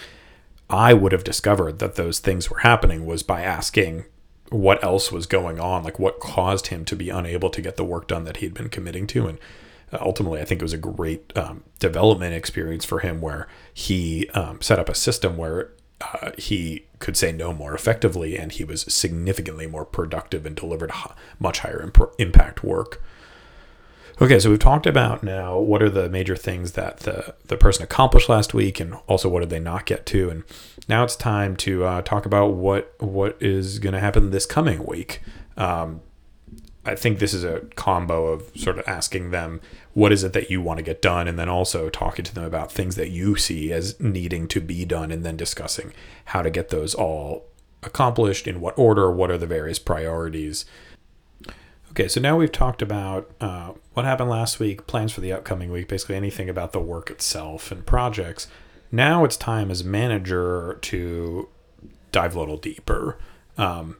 I 0.71 0.95
would 0.95 1.11
have 1.11 1.25
discovered 1.25 1.81
that 1.81 1.97
those 1.97 2.21
things 2.21 2.49
were 2.49 2.61
happening 2.61 3.05
was 3.05 3.25
by 3.25 3.43
asking 3.43 4.05
what 4.51 4.83
else 4.85 5.11
was 5.11 5.27
going 5.27 5.59
on, 5.59 5.83
like 5.83 5.99
what 5.99 6.21
caused 6.21 6.69
him 6.69 6.85
to 6.85 6.95
be 6.95 7.11
unable 7.11 7.51
to 7.51 7.61
get 7.61 7.75
the 7.77 7.85
work 7.85 8.07
done 8.07 8.23
that 8.23 8.37
he'd 8.37 8.55
been 8.55 8.69
committing 8.69 9.09
to. 9.09 9.27
And 9.27 9.41
uh, 9.93 9.99
ultimately, 10.01 10.41
I 10.41 10.45
think 10.45 10.61
it 10.61 10.65
was 10.65 10.73
a 10.73 10.79
great 10.79 11.37
um, 11.37 11.65
development 11.81 12.33
experience 12.33 12.85
for 12.85 13.01
him 13.01 13.21
where 13.21 13.49
he 13.75 14.29
um, 14.35 14.63
set 14.63 14.79
up 14.79 14.89
a 14.89 14.95
system 14.95 15.37
where 15.37 15.73
uh, 16.01 16.33
he 16.37 16.87
could 16.99 17.17
say 17.17 17.33
no 17.33 17.53
more 17.53 17.75
effectively, 17.75 18.37
and 18.37 18.53
he 18.53 18.65
was 18.65 18.83
significantly 18.83 19.67
more 19.67 19.85
productive 19.85 20.45
and 20.45 20.57
delivered 20.57 20.93
much 21.39 21.61
higher 21.61 21.81
imp- 21.83 22.13
impact 22.19 22.63
work. 22.63 23.03
Okay, 24.21 24.39
so 24.39 24.49
we've 24.49 24.59
talked 24.59 24.87
about 24.87 25.23
now 25.23 25.59
what 25.59 25.83
are 25.83 25.91
the 25.91 26.09
major 26.09 26.37
things 26.37 26.73
that 26.73 27.01
the, 27.01 27.35
the 27.47 27.57
person 27.57 27.83
accomplished 27.83 28.29
last 28.29 28.55
week, 28.55 28.81
and 28.81 28.95
also 29.07 29.29
what 29.29 29.41
did 29.41 29.51
they 29.51 29.61
not 29.61 29.85
get 29.85 30.07
to, 30.07 30.31
and 30.31 30.45
now 30.89 31.05
it's 31.05 31.17
time 31.17 31.57
to 31.57 31.85
uh, 31.85 32.03
talk 32.03 32.25
about 32.25 32.55
what 32.55 32.95
what 33.01 33.37
is 33.41 33.79
going 33.79 33.93
to 33.93 34.01
happen 34.01 34.31
this 34.31 34.47
coming 34.47 34.85
week. 34.87 35.21
Um, 35.57 36.01
I 36.87 36.95
think 36.95 37.19
this 37.19 37.35
is 37.35 37.45
a 37.45 37.61
combo 37.75 38.29
of 38.29 38.51
sort 38.57 38.79
of 38.79 38.87
asking 38.87 39.31
them 39.31 39.61
what 39.93 40.13
is 40.13 40.23
it 40.23 40.33
that 40.35 40.51
you 40.51 40.63
want 40.63 40.79
to 40.79 40.85
get 40.85 41.03
done, 41.03 41.27
and 41.27 41.39
then 41.39 41.49
also 41.49 41.91
talking 41.91 42.25
to 42.25 42.35
them 42.35 42.45
about 42.45 42.71
things 42.71 42.95
that 42.95 43.11
you 43.11 43.37
see 43.37 43.73
as 43.73 43.99
needing 44.01 44.47
to 44.49 44.61
be 44.61 44.85
done, 44.85 45.11
and 45.11 45.25
then 45.25 45.37
discussing 45.37 45.93
how 46.27 46.43
to 46.43 46.51
get 46.51 46.69
those 46.69 46.95
all 46.95 47.45
accomplished 47.83 48.47
in 48.47 48.61
what 48.61 48.79
order, 48.79 49.11
what 49.11 49.31
are 49.31 49.39
the 49.39 49.47
various 49.47 49.79
priorities. 49.79 50.65
Okay, 51.91 52.09
so 52.09 52.21
now 52.21 52.37
we've 52.37 52.53
talked 52.53 52.83
about 52.83 53.31
uh, 53.41 53.73
what 53.95 54.05
happened 54.05 54.29
last 54.29 54.61
week, 54.61 54.87
plans 54.87 55.13
for 55.13 55.23
the 55.23 55.33
upcoming 55.33 55.73
week, 55.73 55.89
basically 55.89 56.15
anything 56.15 56.49
about 56.49 56.73
the 56.73 56.81
work 56.81 57.11
itself 57.11 57.73
and 57.73 57.87
projects. 57.87 58.49
Now 58.93 59.25
it's 59.25 59.37
time 59.37 59.71
as 59.71 59.83
manager 59.83 60.79
to 60.83 61.49
dive 62.13 62.37
a 62.37 62.39
little 62.39 62.59
deeper. 62.59 63.19
Um, 63.57 63.97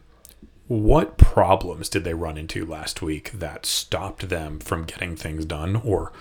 what 0.69 1.17
problems 1.17 1.89
did 1.89 2.05
they 2.05 2.15
run 2.15 2.37
into 2.37 2.67
last 2.67 3.01
week 3.01 3.31
that 3.33 3.67
stopped 3.67 4.29
them 4.29 4.59
from 4.59 4.85
getting 4.85 5.17
things 5.17 5.45
done 5.45 5.77
or 5.77 6.13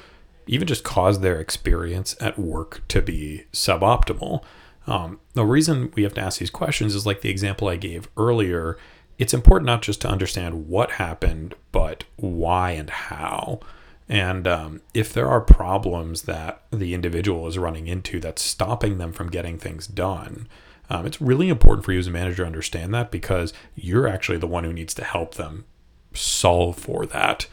even 0.47 0.67
just 0.67 0.83
caused 0.83 1.21
their 1.21 1.39
experience 1.39 2.15
at 2.21 2.37
work 2.37 2.83
to 2.89 3.01
be 3.01 3.45
suboptimal? 3.51 4.43
Um, 4.87 5.19
the 5.33 5.45
reason 5.45 5.91
we 5.95 6.03
have 6.03 6.13
to 6.13 6.21
ask 6.21 6.39
these 6.39 6.51
questions 6.51 6.93
is 6.93 7.05
like 7.05 7.21
the 7.21 7.29
example 7.29 7.67
I 7.67 7.75
gave 7.75 8.07
earlier. 8.17 8.77
It's 9.17 9.33
important 9.33 9.65
not 9.65 9.81
just 9.81 10.01
to 10.01 10.09
understand 10.09 10.67
what 10.67 10.91
happened, 10.91 11.55
but 11.71 12.03
why 12.17 12.71
and 12.71 12.89
how. 12.89 13.61
And 14.07 14.47
um, 14.47 14.81
if 14.93 15.11
there 15.11 15.27
are 15.27 15.41
problems 15.41 16.23
that 16.23 16.61
the 16.69 16.93
individual 16.93 17.47
is 17.47 17.57
running 17.57 17.87
into 17.87 18.19
that's 18.19 18.43
stopping 18.43 18.99
them 18.99 19.11
from 19.11 19.31
getting 19.31 19.57
things 19.57 19.87
done, 19.87 20.47
um, 20.89 21.05
it's 21.05 21.21
really 21.21 21.49
important 21.49 21.85
for 21.85 21.91
you 21.91 21.99
as 21.99 22.07
a 22.07 22.11
manager 22.11 22.43
to 22.43 22.47
understand 22.47 22.93
that 22.93 23.11
because 23.11 23.53
you're 23.75 24.07
actually 24.07 24.37
the 24.37 24.47
one 24.47 24.63
who 24.63 24.73
needs 24.73 24.93
to 24.95 25.03
help 25.03 25.35
them 25.35 25.65
solve 26.13 26.77
for 26.77 27.05
that 27.05 27.47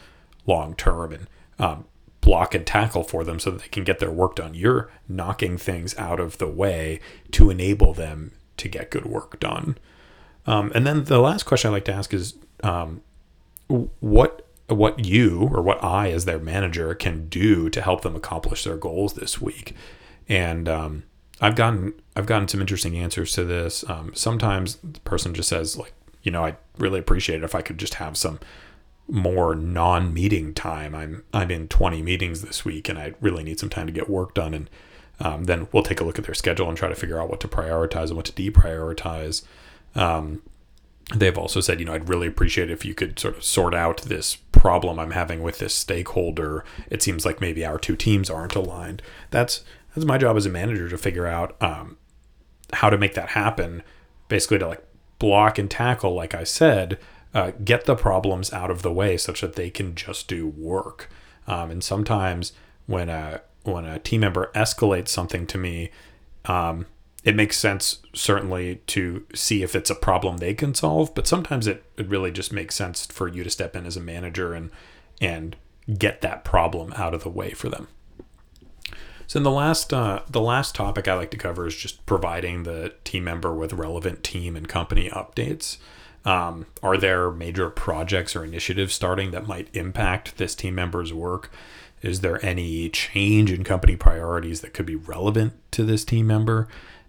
long 0.47 0.75
term 0.75 1.13
and 1.13 1.27
um, 1.59 1.85
block 2.21 2.55
and 2.55 2.67
tackle 2.67 3.03
for 3.03 3.25
them 3.25 3.39
so 3.39 3.51
that 3.51 3.63
they 3.63 3.69
can 3.69 3.85
get 3.85 3.99
their 3.99 4.11
work 4.11 4.37
done. 4.37 4.55
You're 4.55 4.91
knocking 5.09 5.59
things 5.59 5.97
out 5.99 6.21
of 6.21 6.39
the 6.39 6.49
way 6.49 7.01
to 7.33 7.51
enable 7.51 7.93
them 7.93 8.33
to 8.59 8.69
get 8.69 8.91
good 8.91 9.07
work 9.07 9.41
done. 9.41 9.77
Um, 10.47 10.73
and 10.75 10.87
then 10.87 11.05
the 11.05 11.21
last 11.21 11.45
question 11.45 11.71
I 11.71 11.73
like 11.73 11.85
to 11.87 11.93
ask 11.93 12.13
is 12.13 12.35
um, 12.63 13.03
what 13.69 14.47
what 14.69 15.05
you 15.05 15.51
or 15.53 15.61
what 15.61 15.83
I 15.85 16.11
as 16.11 16.25
their 16.25 16.39
manager 16.39 16.95
can 16.95 17.29
do 17.29 17.69
to 17.69 17.83
help 17.83 18.03
them 18.03 18.17
accomplish 18.17 18.65
their 18.65 18.77
goals 18.77 19.15
this 19.15 19.41
week. 19.41 19.75
And 20.29 20.69
um, 20.69 21.03
I've 21.43 21.57
gotten 21.57 21.93
I've 22.15 22.27
gotten 22.27 22.47
some 22.47 22.61
interesting 22.61 22.97
answers 22.97 23.33
to 23.33 23.45
this. 23.45 23.85
Um, 23.91 24.13
sometimes 24.15 24.77
the 24.77 25.01
person 25.01 25.35
just 25.35 25.49
says 25.49 25.77
like, 25.77 25.93
you 26.23 26.31
know, 26.31 26.45
I 26.45 26.57
really 26.79 27.01
appreciate 27.01 27.43
it 27.43 27.45
if 27.45 27.57
I 27.57 27.63
could 27.63 27.79
just 27.79 27.95
have 27.95 28.17
some 28.17 28.39
more 29.09 29.57
non-meeting 29.57 30.55
time. 30.55 30.95
I'm 30.95 31.25
I'm 31.35 31.51
in 31.51 31.67
20 31.67 32.01
meetings 32.01 32.43
this 32.43 32.65
week, 32.65 32.89
and 32.89 32.97
I 32.97 33.15
really 33.21 33.43
need 33.43 33.59
some 33.59 33.69
time 33.69 33.87
to 33.87 33.93
get 33.93 34.09
work 34.09 34.35
done. 34.35 34.55
And 34.55 34.71
um, 35.19 35.45
then 35.45 35.67
we'll 35.73 35.83
take 35.83 36.01
a 36.01 36.05
look 36.05 36.19
at 36.19 36.25
their 36.25 36.35
schedule 36.35 36.69
and 36.69 36.79
try 36.79 36.89
to 36.89 36.95
figure 36.95 37.21
out 37.21 37.29
what 37.29 37.41
to 37.41 37.49
prioritize 37.49 38.07
and 38.07 38.17
what 38.17 38.27
to 38.27 38.33
deprioritize. 38.33 39.43
Um, 39.97 40.43
they've 41.13 41.37
also 41.37 41.61
said, 41.61 41.81
you 41.81 41.87
know, 41.87 41.93
I'd 41.93 42.09
really 42.09 42.29
appreciate 42.29 42.71
if 42.71 42.85
you 42.85 42.95
could 42.95 43.19
sort 43.19 43.37
of 43.37 43.43
sort 43.43 43.75
out 43.75 44.03
this 44.03 44.37
problem 44.37 45.01
I'm 45.01 45.11
having 45.11 45.43
with 45.43 45.59
this 45.59 45.75
stakeholder. 45.75 46.65
It 46.89 47.03
seems 47.03 47.27
like 47.27 47.41
maybe 47.41 47.67
our 47.67 47.79
two 47.79 47.97
teams 47.97 48.31
aren't 48.31 48.55
aligned. 48.55 49.03
That's 49.31 49.65
that's 49.95 50.07
my 50.07 50.19
job 50.19 50.37
as 50.37 50.47
a 50.47 50.51
manager 50.51 50.89
to 50.89 50.99
figure 50.99 51.27
out 51.27 51.61
um, 51.63 51.97
how 52.73 52.91
to 52.91 52.99
make 52.99 53.15
that 53.15 53.31
happen. 53.31 53.83
Basically, 54.29 54.59
to 54.59 54.69
like 54.69 54.85
block 55.19 55.59
and 55.59 55.71
tackle, 55.71 56.15
like 56.15 56.35
I 56.35 56.45
said, 56.45 56.99
uh, 57.35 57.53
get 57.65 57.85
the 57.85 57.95
problems 57.95 58.53
out 58.53 58.71
of 58.71 58.83
the 58.83 58.93
way 58.93 59.17
such 59.17 59.41
that 59.41 59.55
they 59.55 59.71
can 59.71 59.95
just 59.95 60.29
do 60.29 60.47
work. 60.47 61.11
Um, 61.47 61.71
and 61.71 61.85
sometimes 61.85 62.53
when 62.87 63.09
a 63.09 63.43
when 63.65 63.85
a 63.85 63.99
team 63.99 64.23
member 64.23 64.51
escalates 64.55 65.09
something 65.09 65.47
to 65.47 65.59
me, 65.59 65.91
um, 66.47 66.87
it 67.23 67.37
makes 67.37 67.57
sense 67.57 68.01
certainly 68.13 68.77
to 68.89 69.25
see 69.35 69.63
if 69.63 69.77
it's 69.77 69.91
a 69.91 69.95
problem 69.95 70.39
they 70.39 70.55
can 70.55 70.75
solve. 70.75 71.15
But 71.15 71.29
sometimes 71.29 71.67
it, 71.67 71.85
it 71.97 72.09
really 72.09 72.33
just 72.33 72.53
makes 72.53 72.75
sense 72.75 73.07
for 73.07 73.29
you 73.29 73.45
to 73.45 73.51
step 73.51 73.77
in 73.77 73.87
as 73.87 73.97
a 73.97 74.01
manager 74.01 74.55
and 74.55 74.71
and 75.21 75.57
get 75.99 76.21
that 76.23 76.45
problem 76.45 76.93
out 76.97 77.15
of 77.15 77.23
the 77.23 77.31
way 77.31 77.51
for 77.51 77.69
them. 77.69 77.89
So 79.33 79.39
in 79.39 79.45
the 79.45 79.51
last 79.51 79.95
uh, 79.95 80.21
the 80.29 80.43
last 80.43 80.75
topic 80.75 81.09
I 81.09 81.15
like 81.15 81.31
to 81.31 81.39
cover 81.39 81.67
is 81.67 81.75
just 81.75 82.05
providing 82.05 82.65
the 82.65 82.93
team 83.03 83.25
member 83.25 83.55
with 83.55 83.73
relevant 83.73 84.23
team 84.23 84.57
and 84.57 84.69
company 84.69 85.09
updates. 85.09 85.79
Um, 86.27 86.67
are 86.83 86.99
there 86.99 87.31
major 87.31 87.71
projects 87.71 88.37
or 88.37 88.45
initiatives 88.45 88.93
starting 88.93 89.31
that 89.31 89.47
might 89.47 89.75
impact 89.75 90.37
this 90.37 90.55
team 90.55 90.75
member's 90.75 91.15
work? 91.15 91.51
Is 92.03 92.21
there 92.21 92.45
any 92.45 92.91
change 92.91 93.51
in 93.51 93.65
company 93.65 93.97
priorities 93.97 94.61
that 94.61 94.75
could 94.75 94.85
be 94.85 94.97
relevant 94.97 95.55
to 95.71 95.83
this 95.83 96.05
team 96.05 96.27
member? 96.27 96.69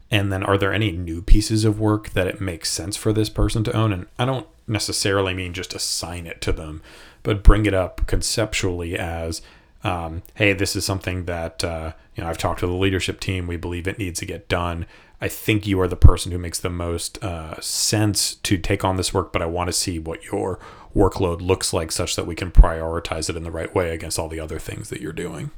And 0.09 0.31
then 0.31 0.43
are 0.43 0.57
there 0.57 0.71
any 0.71 0.93
new 0.93 1.21
pieces 1.21 1.65
of 1.65 1.77
work 1.77 2.11
that 2.11 2.27
it 2.27 2.39
makes 2.39 2.71
sense 2.71 2.95
for 2.95 3.11
this 3.11 3.27
person 3.27 3.65
to 3.65 3.75
own? 3.75 3.91
And 3.91 4.05
I 4.17 4.23
don't 4.23 4.47
necessarily 4.65 5.33
mean 5.33 5.51
just 5.51 5.73
assign 5.73 6.25
it 6.25 6.39
to 6.39 6.53
them, 6.53 6.81
but 7.21 7.43
bring 7.43 7.65
it 7.65 7.73
up 7.73 8.07
conceptually 8.07 8.97
as 8.97 9.41
um, 9.83 10.23
hey, 10.35 10.53
this 10.53 10.77
is 10.77 10.85
something 10.85 11.25
that 11.25 11.61
uh, 11.63 11.91
you 12.15 12.23
know 12.23 12.29
I've 12.29 12.37
talked 12.37 12.59
to 12.61 12.67
the 12.67 12.73
leadership 12.73 13.19
team. 13.19 13.47
We 13.47 13.57
believe 13.57 13.87
it 13.87 13.97
needs 13.97 14.19
to 14.19 14.25
get 14.25 14.47
done. 14.47 14.85
I 15.21 15.29
think 15.29 15.65
you 15.65 15.79
are 15.79 15.87
the 15.87 15.95
person 15.95 16.31
who 16.31 16.37
makes 16.37 16.59
the 16.59 16.69
most 16.69 17.23
uh, 17.23 17.59
sense 17.61 18.35
to 18.35 18.57
take 18.57 18.83
on 18.83 18.97
this 18.97 19.13
work, 19.13 19.31
but 19.31 19.41
I 19.41 19.45
want 19.45 19.69
to 19.69 19.73
see 19.73 19.97
what 19.97 20.25
your 20.25 20.59
workload 20.93 21.41
looks 21.41 21.71
like, 21.71 21.91
such 21.91 22.15
that 22.17 22.27
we 22.27 22.35
can 22.35 22.51
prioritize 22.51 23.29
it 23.29 23.37
in 23.37 23.43
the 23.43 23.51
right 23.51 23.73
way 23.73 23.91
against 23.91 24.19
all 24.19 24.27
the 24.27 24.39
other 24.39 24.59
things 24.59 24.89
that 24.89 24.99
you're 24.99 25.13
doing. 25.13 25.51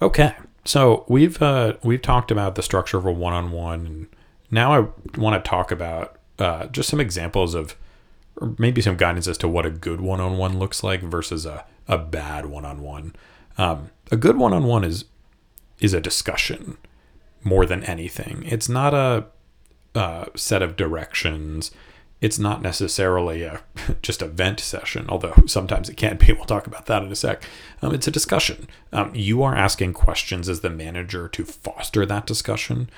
Okay, 0.00 0.34
so 0.64 1.04
we've 1.08 1.40
uh, 1.42 1.74
we've 1.82 2.02
talked 2.02 2.30
about 2.30 2.54
the 2.54 2.62
structure 2.62 2.98
of 2.98 3.06
a 3.06 3.12
one-on-one, 3.12 3.86
and 3.86 4.06
now 4.50 4.72
I 4.72 5.18
want 5.18 5.42
to 5.42 5.48
talk 5.48 5.70
about 5.70 6.18
uh, 6.38 6.66
just 6.66 6.88
some 6.88 7.00
examples 7.00 7.54
of 7.54 7.76
or 8.40 8.54
maybe 8.58 8.80
some 8.80 8.96
guidance 8.96 9.28
as 9.28 9.38
to 9.38 9.48
what 9.48 9.66
a 9.66 9.70
good 9.70 10.00
one-on-one 10.00 10.58
looks 10.58 10.82
like 10.82 11.02
versus 11.02 11.44
a, 11.44 11.64
a 11.86 11.98
bad 11.98 12.46
one-on-one. 12.46 13.14
Um, 13.58 13.90
a 14.10 14.16
good 14.16 14.36
one-on-one 14.36 14.84
is 14.84 15.04
is 15.80 15.94
a 15.94 16.00
discussion 16.00 16.76
more 17.42 17.66
than 17.66 17.82
anything. 17.84 18.44
It's 18.46 18.68
not 18.68 18.94
a, 18.94 19.26
a 19.94 20.28
set 20.36 20.62
of 20.62 20.76
directions. 20.76 21.72
It's 22.20 22.38
not 22.38 22.62
necessarily 22.62 23.42
a 23.42 23.62
just 24.02 24.22
a 24.22 24.28
vent 24.28 24.60
session, 24.60 25.06
although 25.08 25.34
sometimes 25.46 25.88
it 25.88 25.96
can 25.96 26.18
be. 26.18 26.32
We'll 26.32 26.44
talk 26.44 26.66
about 26.66 26.86
that 26.86 27.02
in 27.02 27.10
a 27.10 27.16
sec. 27.16 27.42
Um, 27.80 27.94
it's 27.94 28.06
a 28.06 28.12
discussion. 28.12 28.68
Um, 28.92 29.12
you 29.14 29.42
are 29.42 29.56
asking 29.56 29.94
questions 29.94 30.48
as 30.48 30.60
the 30.60 30.70
manager 30.70 31.28
to 31.28 31.44
foster 31.44 32.06
that 32.06 32.26
discussion. 32.26 32.88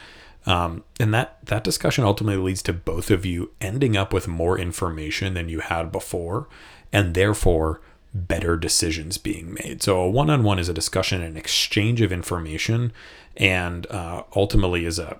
Um, 0.46 0.84
and 1.00 1.14
that 1.14 1.38
that 1.46 1.64
discussion 1.64 2.04
ultimately 2.04 2.42
leads 2.42 2.62
to 2.64 2.74
both 2.74 3.10
of 3.10 3.24
you 3.24 3.52
ending 3.62 3.96
up 3.96 4.12
with 4.12 4.28
more 4.28 4.58
information 4.58 5.32
than 5.32 5.48
you 5.48 5.60
had 5.60 5.90
before, 5.90 6.48
and 6.92 7.14
therefore 7.14 7.80
better 8.14 8.56
decisions 8.56 9.18
being 9.18 9.52
made. 9.54 9.82
So 9.82 10.00
a 10.00 10.08
one-on-one 10.08 10.60
is 10.60 10.68
a 10.68 10.74
discussion 10.74 11.20
and 11.20 11.36
exchange 11.36 12.00
of 12.00 12.12
information, 12.12 12.92
and 13.36 13.86
uh, 13.90 14.22
ultimately 14.36 14.84
is 14.84 15.00
a, 15.00 15.18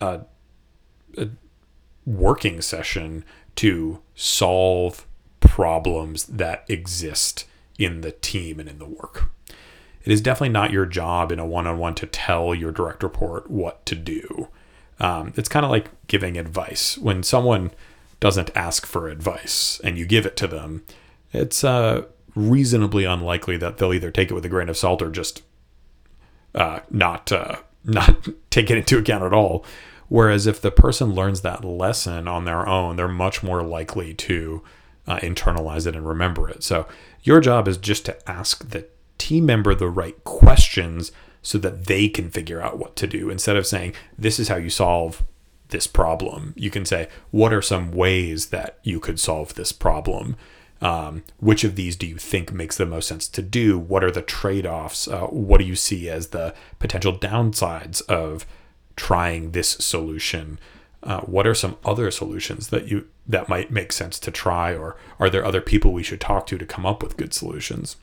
a, 0.00 0.22
a 1.16 1.28
working 2.04 2.60
session 2.60 3.24
to 3.54 4.00
solve 4.16 5.06
problems 5.38 6.24
that 6.26 6.64
exist 6.68 7.46
in 7.78 8.00
the 8.00 8.12
team 8.12 8.58
and 8.58 8.68
in 8.68 8.78
the 8.78 8.86
work. 8.86 9.30
It 10.04 10.10
is 10.10 10.20
definitely 10.20 10.48
not 10.48 10.72
your 10.72 10.86
job 10.86 11.30
in 11.30 11.38
a 11.38 11.46
one 11.46 11.68
on 11.68 11.78
one 11.78 11.94
to 11.96 12.06
tell 12.06 12.54
your 12.54 12.72
direct 12.72 13.04
report 13.04 13.48
what 13.48 13.86
to 13.86 13.94
do. 13.94 14.48
Um, 14.98 15.32
it's 15.36 15.48
kind 15.48 15.64
of 15.64 15.70
like 15.70 15.90
giving 16.08 16.36
advice. 16.36 16.98
When 16.98 17.22
someone 17.22 17.70
doesn't 18.18 18.50
ask 18.56 18.84
for 18.84 19.08
advice 19.08 19.80
and 19.84 19.96
you 19.96 20.06
give 20.06 20.26
it 20.26 20.36
to 20.38 20.48
them, 20.48 20.84
it's 21.32 21.62
uh, 21.64 22.02
reasonably 22.34 23.04
unlikely 23.04 23.56
that 23.58 23.78
they'll 23.78 23.92
either 23.92 24.10
take 24.10 24.30
it 24.30 24.34
with 24.34 24.44
a 24.44 24.48
grain 24.48 24.68
of 24.68 24.76
salt 24.76 25.02
or 25.02 25.10
just 25.10 25.42
uh, 26.54 26.80
not 26.90 27.30
uh, 27.32 27.56
not 27.84 28.28
take 28.50 28.70
it 28.70 28.78
into 28.78 28.98
account 28.98 29.24
at 29.24 29.32
all. 29.32 29.64
Whereas 30.08 30.46
if 30.46 30.60
the 30.60 30.70
person 30.70 31.14
learns 31.14 31.40
that 31.40 31.64
lesson 31.64 32.28
on 32.28 32.44
their 32.44 32.68
own, 32.68 32.96
they're 32.96 33.08
much 33.08 33.42
more 33.42 33.62
likely 33.62 34.12
to 34.14 34.62
uh, 35.06 35.18
internalize 35.20 35.86
it 35.86 35.96
and 35.96 36.06
remember 36.06 36.48
it. 36.50 36.62
So 36.62 36.86
your 37.22 37.40
job 37.40 37.66
is 37.66 37.78
just 37.78 38.04
to 38.06 38.30
ask 38.30 38.68
the 38.68 38.86
team 39.16 39.46
member 39.46 39.74
the 39.74 39.88
right 39.88 40.22
questions 40.24 41.12
so 41.40 41.58
that 41.58 41.86
they 41.86 42.08
can 42.08 42.30
figure 42.30 42.60
out 42.60 42.78
what 42.78 42.94
to 42.96 43.06
do 43.06 43.30
instead 43.30 43.56
of 43.56 43.66
saying, 43.66 43.94
this 44.18 44.38
is 44.38 44.48
how 44.48 44.56
you 44.56 44.70
solve 44.70 45.24
this 45.68 45.86
problem. 45.86 46.52
You 46.56 46.70
can 46.70 46.84
say, 46.84 47.08
what 47.30 47.52
are 47.52 47.62
some 47.62 47.90
ways 47.90 48.46
that 48.48 48.78
you 48.82 49.00
could 49.00 49.18
solve 49.18 49.54
this 49.54 49.72
problem? 49.72 50.36
Um, 50.82 51.22
which 51.38 51.64
of 51.64 51.76
these 51.76 51.96
do 51.96 52.06
you 52.06 52.16
think 52.16 52.52
makes 52.52 52.76
the 52.76 52.84
most 52.84 53.08
sense 53.08 53.28
to 53.28 53.40
do? 53.40 53.78
What 53.78 54.02
are 54.02 54.10
the 54.10 54.20
trade 54.20 54.66
offs? 54.66 55.08
Uh, 55.08 55.26
what 55.28 55.58
do 55.58 55.64
you 55.64 55.76
see 55.76 56.10
as 56.10 56.28
the 56.28 56.54
potential 56.78 57.16
downsides 57.16 58.02
of 58.08 58.44
trying 58.96 59.52
this 59.52 59.70
solution? 59.70 60.58
Uh, 61.02 61.20
what 61.20 61.46
are 61.46 61.54
some 61.54 61.76
other 61.84 62.10
solutions 62.10 62.68
that 62.68 62.88
you 62.88 63.06
that 63.26 63.48
might 63.48 63.70
make 63.70 63.92
sense 63.92 64.18
to 64.18 64.30
try, 64.32 64.74
or 64.74 64.96
are 65.20 65.30
there 65.30 65.44
other 65.44 65.60
people 65.60 65.92
we 65.92 66.02
should 66.02 66.20
talk 66.20 66.46
to 66.48 66.58
to 66.58 66.66
come 66.66 66.84
up 66.84 67.02
with 67.02 67.16
good 67.16 67.32
solutions? 67.32 67.96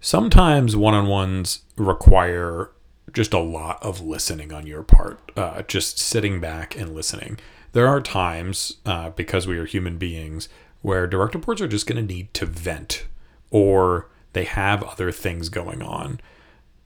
sometimes 0.00 0.76
one-on-ones 0.76 1.62
require 1.76 2.70
just 3.12 3.32
a 3.32 3.38
lot 3.38 3.82
of 3.82 4.00
listening 4.00 4.52
on 4.52 4.66
your 4.66 4.82
part 4.82 5.32
uh, 5.36 5.62
just 5.62 5.98
sitting 5.98 6.40
back 6.40 6.76
and 6.76 6.94
listening 6.94 7.38
there 7.72 7.88
are 7.88 8.00
times 8.00 8.76
uh, 8.86 9.10
because 9.10 9.46
we 9.46 9.58
are 9.58 9.64
human 9.64 9.98
beings 9.98 10.48
where 10.82 11.06
direct 11.06 11.34
reports 11.34 11.60
are 11.60 11.68
just 11.68 11.86
going 11.86 12.00
to 12.06 12.14
need 12.14 12.32
to 12.34 12.46
vent 12.46 13.06
or 13.50 14.08
they 14.32 14.44
have 14.44 14.82
other 14.84 15.10
things 15.10 15.48
going 15.48 15.82
on 15.82 16.20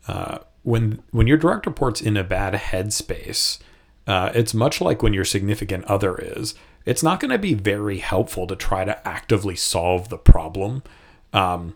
uh, 0.08 0.38
when 0.62 1.02
when 1.10 1.26
your 1.26 1.36
direct 1.36 1.66
report's 1.66 2.00
in 2.00 2.16
a 2.16 2.24
bad 2.24 2.54
headspace 2.54 3.58
uh, 4.06 4.32
it's 4.34 4.54
much 4.54 4.80
like 4.80 5.02
when 5.02 5.12
your 5.12 5.24
significant 5.24 5.84
other 5.84 6.16
is. 6.18 6.54
It's 6.84 7.02
not 7.02 7.20
going 7.20 7.30
to 7.30 7.38
be 7.38 7.54
very 7.54 7.98
helpful 7.98 8.46
to 8.48 8.56
try 8.56 8.84
to 8.84 9.06
actively 9.06 9.54
solve 9.54 10.08
the 10.08 10.18
problem 10.18 10.82
um, 11.32 11.74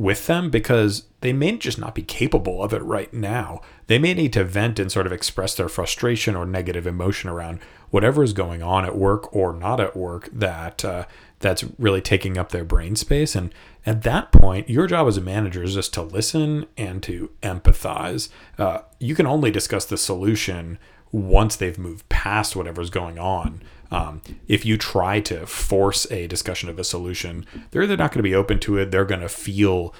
with 0.00 0.26
them 0.28 0.48
because 0.48 1.04
they 1.20 1.30
may 1.30 1.58
just 1.58 1.78
not 1.78 1.94
be 1.94 2.00
capable 2.00 2.64
of 2.64 2.72
it 2.72 2.82
right 2.82 3.12
now. 3.12 3.60
They 3.86 3.98
may 3.98 4.14
need 4.14 4.32
to 4.32 4.44
vent 4.44 4.78
and 4.78 4.90
sort 4.90 5.06
of 5.06 5.12
express 5.12 5.54
their 5.54 5.68
frustration 5.68 6.34
or 6.34 6.46
negative 6.46 6.86
emotion 6.86 7.28
around 7.28 7.58
whatever 7.90 8.22
is 8.22 8.32
going 8.32 8.62
on 8.62 8.86
at 8.86 8.96
work 8.96 9.36
or 9.36 9.52
not 9.52 9.78
at 9.78 9.94
work 9.94 10.30
that 10.32 10.82
uh, 10.86 11.04
that's 11.40 11.64
really 11.78 12.00
taking 12.00 12.38
up 12.38 12.48
their 12.48 12.64
brain 12.64 12.96
space. 12.96 13.34
And 13.34 13.52
at 13.84 14.00
that 14.04 14.32
point, 14.32 14.70
your 14.70 14.86
job 14.86 15.06
as 15.06 15.18
a 15.18 15.20
manager 15.20 15.62
is 15.62 15.74
just 15.74 15.92
to 15.92 16.02
listen 16.02 16.64
and 16.78 17.02
to 17.02 17.30
empathize. 17.42 18.30
Uh, 18.56 18.78
you 19.00 19.14
can 19.14 19.26
only 19.26 19.50
discuss 19.50 19.84
the 19.84 19.98
solution 19.98 20.78
once 21.12 21.56
they've 21.56 21.78
moved 21.78 22.08
past 22.08 22.56
whatever's 22.56 22.88
going 22.88 23.18
on. 23.18 23.60
Um, 23.90 24.22
if 24.46 24.64
you 24.64 24.76
try 24.76 25.20
to 25.20 25.46
force 25.46 26.10
a 26.10 26.26
discussion 26.26 26.68
of 26.68 26.78
a 26.78 26.84
solution, 26.84 27.44
they're 27.70 27.82
either 27.82 27.96
not 27.96 28.12
going 28.12 28.20
to 28.20 28.28
be 28.28 28.34
open 28.34 28.60
to 28.60 28.78
it, 28.78 28.90
they're 28.90 29.04
going 29.04 29.20
to 29.20 29.28
feel 29.28 29.94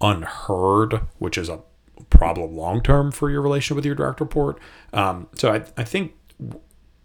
unheard, 0.00 1.00
which 1.18 1.36
is 1.36 1.48
a 1.48 1.60
problem 2.10 2.56
long 2.56 2.82
term 2.82 3.10
for 3.12 3.30
your 3.30 3.42
relationship 3.42 3.76
with 3.76 3.86
your 3.86 3.94
direct 3.94 4.20
report. 4.20 4.58
Um, 4.92 5.28
so 5.34 5.52
I, 5.52 5.64
I 5.76 5.84
think 5.84 6.14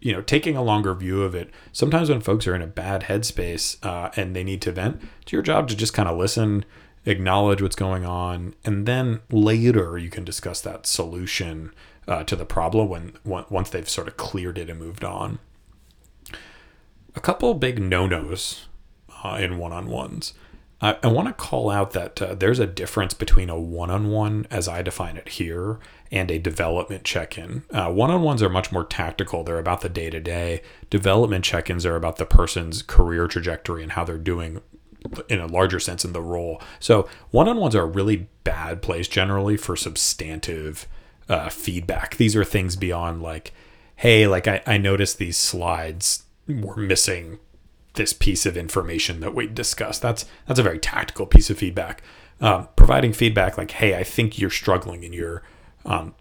you 0.01 0.11
know, 0.11 0.21
taking 0.21 0.57
a 0.57 0.63
longer 0.63 0.93
view 0.95 1.21
of 1.21 1.35
it. 1.35 1.51
Sometimes 1.71 2.09
when 2.09 2.21
folks 2.21 2.47
are 2.47 2.55
in 2.55 2.61
a 2.61 2.67
bad 2.67 3.03
headspace 3.03 3.77
uh, 3.85 4.09
and 4.15 4.35
they 4.35 4.43
need 4.43 4.61
to 4.63 4.71
vent, 4.71 5.01
it's 5.21 5.31
your 5.31 5.43
job 5.43 5.67
to 5.69 5.75
just 5.75 5.93
kind 5.93 6.09
of 6.09 6.17
listen, 6.17 6.65
acknowledge 7.05 7.61
what's 7.61 7.75
going 7.75 8.03
on, 8.03 8.55
and 8.65 8.87
then 8.87 9.21
later 9.31 9.97
you 9.97 10.09
can 10.09 10.25
discuss 10.25 10.59
that 10.61 10.87
solution 10.87 11.71
uh, 12.07 12.23
to 12.23 12.35
the 12.35 12.45
problem 12.45 12.89
when 13.23 13.45
once 13.49 13.69
they've 13.69 13.87
sort 13.87 14.07
of 14.07 14.17
cleared 14.17 14.57
it 14.57 14.69
and 14.69 14.79
moved 14.79 15.03
on. 15.03 15.37
A 17.15 17.19
couple 17.19 17.53
big 17.53 17.81
no-nos 17.81 18.67
uh, 19.23 19.37
in 19.39 19.57
one-on-ones. 19.57 20.33
I, 20.81 20.97
I 21.03 21.07
want 21.07 21.27
to 21.27 21.33
call 21.33 21.69
out 21.69 21.91
that 21.91 22.21
uh, 22.21 22.35
there's 22.35 22.59
a 22.59 22.65
difference 22.65 23.13
between 23.13 23.49
a 23.49 23.59
one-on-one, 23.59 24.47
as 24.49 24.67
I 24.67 24.81
define 24.81 25.17
it 25.17 25.29
here, 25.29 25.79
and 26.11 26.31
a 26.31 26.39
development 26.39 27.03
check-in. 27.03 27.63
Uh, 27.69 27.91
one-on-ones 27.91 28.41
are 28.41 28.49
much 28.49 28.71
more 28.71 28.85
tactical; 28.85 29.43
they're 29.43 29.59
about 29.59 29.81
the 29.81 29.89
day-to-day. 29.89 30.61
Development 30.89 31.43
check-ins 31.43 31.85
are 31.85 31.95
about 31.95 32.17
the 32.17 32.25
person's 32.25 32.81
career 32.81 33.27
trajectory 33.27 33.83
and 33.83 33.91
how 33.91 34.03
they're 34.03 34.17
doing 34.17 34.61
in 35.29 35.39
a 35.39 35.47
larger 35.47 35.79
sense 35.79 36.05
in 36.05 36.13
the 36.13 36.21
role. 36.21 36.61
So 36.79 37.09
one-on-ones 37.31 37.75
are 37.75 37.83
a 37.83 37.85
really 37.85 38.29
bad 38.43 38.81
place 38.81 39.07
generally 39.07 39.57
for 39.57 39.75
substantive 39.75 40.87
uh, 41.27 41.49
feedback. 41.49 42.17
These 42.17 42.35
are 42.35 42.43
things 42.43 42.75
beyond 42.75 43.21
like, 43.21 43.51
hey, 43.97 44.27
like 44.27 44.47
I, 44.47 44.61
I 44.65 44.77
noticed 44.77 45.17
these 45.17 45.37
slides 45.37 46.23
were 46.47 46.77
missing 46.77 47.39
this 47.93 48.13
piece 48.13 48.45
of 48.45 48.55
information 48.55 49.19
that 49.19 49.35
we 49.35 49.47
discussed. 49.47 50.01
That's 50.01 50.25
that's 50.47 50.59
a 50.59 50.63
very 50.63 50.79
tactical 50.79 51.25
piece 51.25 51.49
of 51.49 51.57
feedback. 51.57 52.01
Um, 52.39 52.69
providing 52.75 53.13
feedback 53.13 53.57
like, 53.57 53.71
hey, 53.71 53.95
I 53.95 54.03
think 54.03 54.39
you're 54.39 54.49
struggling 54.49 55.03
in 55.03 55.13
your 55.13 55.43
um, 55.85 56.15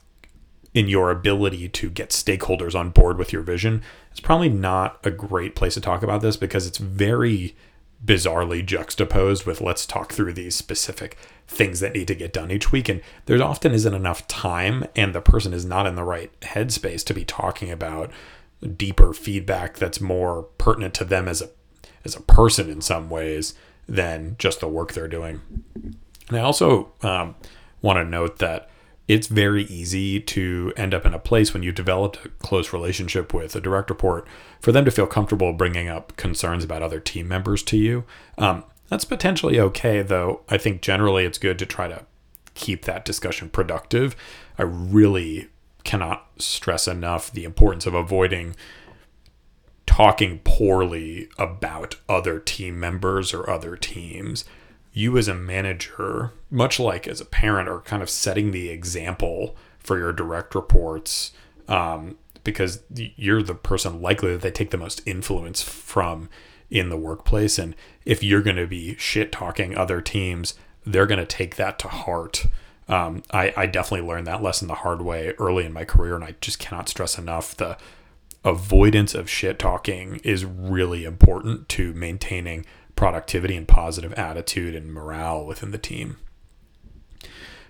in 0.75 0.89
your 0.89 1.11
ability 1.11 1.69
to 1.69 1.91
get 1.91 2.11
stakeholders 2.11 2.79
on 2.79 2.91
board 2.91 3.19
with 3.19 3.33
your 3.33 3.43
vision. 3.43 3.83
It's 4.11 4.21
probably 4.21 4.49
not 4.49 4.99
a 5.05 5.11
great 5.11 5.57
place 5.57 5.75
to 5.75 5.81
talk 5.81 6.03
about 6.03 6.21
this 6.23 6.37
because 6.37 6.67
it's 6.67 6.79
very 6.79 7.57
bizarrely 8.05 8.65
juxtaposed 8.65 9.45
with 9.45 9.61
let's 9.61 9.85
talk 9.85 10.13
through 10.13 10.33
these 10.33 10.55
specific 10.55 11.19
things 11.47 11.81
that 11.81 11.93
need 11.93 12.09
to 12.09 12.15
get 12.15 12.33
done 12.33 12.51
each 12.51 12.73
week 12.73 12.89
and 12.89 13.03
there 13.27 13.43
often 13.43 13.73
isn't 13.73 13.93
enough 13.93 14.27
time 14.27 14.87
and 14.97 15.15
the 15.15 15.21
person 15.21 15.53
is 15.53 15.67
not 15.67 15.87
in 15.87 15.97
the 15.97 16.05
right 16.05 16.31
headspace 16.41 17.05
to 17.05 17.13
be 17.13 17.27
talking 17.27 17.71
about 17.71 18.11
deeper 18.67 19.13
feedback 19.13 19.77
that's 19.77 20.01
more 20.01 20.45
pertinent 20.59 20.95
to 20.95 21.05
them 21.05 21.29
as 21.29 21.43
a 21.43 21.51
as 22.05 22.15
a 22.15 22.21
person 22.21 22.71
in 22.71 22.81
some 22.81 23.11
ways 23.11 23.55
than 23.87 24.37
just 24.39 24.61
the 24.61 24.69
work 24.69 24.93
they're 24.93 25.09
doing. 25.09 25.41
And 26.29 26.39
I 26.39 26.41
also 26.41 26.93
um, 27.03 27.35
want 27.83 27.99
to 27.99 28.05
note 28.05 28.39
that 28.39 28.71
it's 29.09 29.27
very 29.27 29.65
easy 29.65 30.21
to 30.21 30.73
end 30.77 30.95
up 30.95 31.05
in 31.05 31.13
a 31.13 31.19
place 31.19 31.53
when 31.53 31.65
you 31.65 31.73
developed 31.73 32.25
a 32.25 32.29
close 32.39 32.73
relationship 32.73 33.35
with 33.35 33.57
a 33.57 33.61
direct 33.61 33.91
report 33.91 34.27
for 34.61 34.71
them 34.71 34.85
to 34.85 34.91
feel 34.91 35.07
comfortable 35.07 35.53
bringing 35.53 35.89
up 35.89 36.17
concerns 36.17 36.63
about 36.63 36.83
other 36.83 37.01
team 37.01 37.27
members 37.27 37.63
to 37.65 37.77
you. 37.77 38.05
Um, 38.39 38.65
that's 38.89 39.05
potentially 39.05 39.59
okay, 39.59 40.03
though. 40.03 40.43
I 40.49 40.59
think 40.59 40.81
generally 40.81 41.25
it's 41.25 41.39
good 41.39 41.59
to 41.59 41.67
try 41.67 41.89
to 41.89 42.05
keep 42.55 42.85
that 42.85 43.05
discussion 43.05 43.49
productive. 43.49 44.15
I 44.59 44.63
really 44.63 45.49
cannot 45.85 46.27
stress 46.39 46.87
enough 46.89 47.31
the 47.31 47.45
importance 47.45 47.87
of 47.87 47.95
avoiding 47.95 48.55
talking 49.87 50.41
poorly 50.45 51.29
about 51.39 51.97
other 52.09 52.39
team 52.39 52.79
members 52.79 53.35
or 53.35 53.51
other 53.51 53.77
teams. 53.77 54.45
You, 54.93 55.19
as 55.19 55.29
a 55.29 55.35
manager, 55.35 56.33
much 56.51 56.79
like 56.79 57.09
as 57.09 57.21
a 57.21 57.25
parent, 57.25 57.69
are 57.69 57.81
kind 57.81 58.03
of 58.03 58.11
setting 58.11 58.51
the 58.51 58.69
example 58.71 59.57
for 59.79 59.99
your 59.99 60.13
direct 60.13 60.55
reports 60.55 61.33
um, 61.69 62.17
because 62.45 62.83
you're 62.95 63.43
the 63.43 63.55
person 63.55 64.01
likely 64.01 64.33
that 64.33 64.43
they 64.43 64.51
take 64.51 64.71
the 64.71 64.79
most 64.79 65.03
influence 65.07 65.63
from 65.63 66.29
in 66.71 66.89
the 66.89 66.97
workplace. 66.97 67.59
And 67.59 67.75
if 68.05 68.23
you're 68.23 68.43
going 68.43 68.57
to 68.57 68.67
be 68.67 68.97
shit 68.97 69.33
talking 69.33 69.77
other 69.77 70.01
teams, 70.01 70.55
they're 70.87 71.07
going 71.07 71.21
to 71.21 71.27
take 71.27 71.57
that 71.57 71.79
to 71.81 71.89
heart. 71.89 72.47
Um, 72.91 73.23
I, 73.31 73.55
I 73.57 73.67
definitely 73.67 74.07
learned 74.07 74.27
that 74.27 74.43
lesson 74.43 74.67
the 74.67 74.75
hard 74.75 75.01
way 75.01 75.33
early 75.39 75.65
in 75.65 75.73
my 75.73 75.85
career, 75.85 76.17
and 76.17 76.25
I 76.25 76.35
just 76.41 76.59
cannot 76.59 76.89
stress 76.89 77.17
enough 77.19 77.57
the 77.57 77.79
avoidance 78.45 79.15
of 79.15 79.31
shit 79.31 79.59
talking 79.59 80.17
is 80.25 80.45
really 80.45 81.05
important 81.05 81.69
to 81.69 81.93
maintaining 81.95 82.67
productivity 82.97 83.57
and 83.57 83.69
positive 83.69 84.13
attitude 84.15 84.75
and 84.75 84.93
morale 84.93 85.47
within 85.47 85.71
the 85.71 85.79
team. 85.79 86.17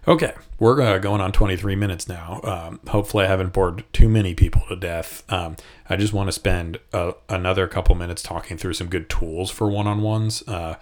Okay, 0.09 0.33
we're 0.59 0.81
uh, 0.81 0.99
going 0.99 1.21
on 1.21 1.31
23 1.31 1.77
minutes 1.77 2.09
now. 2.09 2.41
Um, 2.43 2.81
hopefully, 2.89 3.27
I 3.27 3.29
haven't 3.29 3.53
bored 3.53 3.85
too 3.93 4.09
many 4.09 4.35
people 4.35 4.63
to 4.69 4.77
death. 4.77 5.31
Um, 5.31 5.57
I 5.91 5.97
just 5.97 6.15
want 6.15 6.29
to 6.29 6.33
spend 6.33 6.79
a, 6.95 7.13
another 7.29 7.67
couple 7.67 7.95
minutes 7.95 8.23
talking 8.23 8.57
through 8.57 8.73
some 8.73 8.89
good 8.89 9.11
tools 9.11 9.51
for 9.51 9.69
one-on-ones. 9.69 10.43
Uh, 10.49 10.77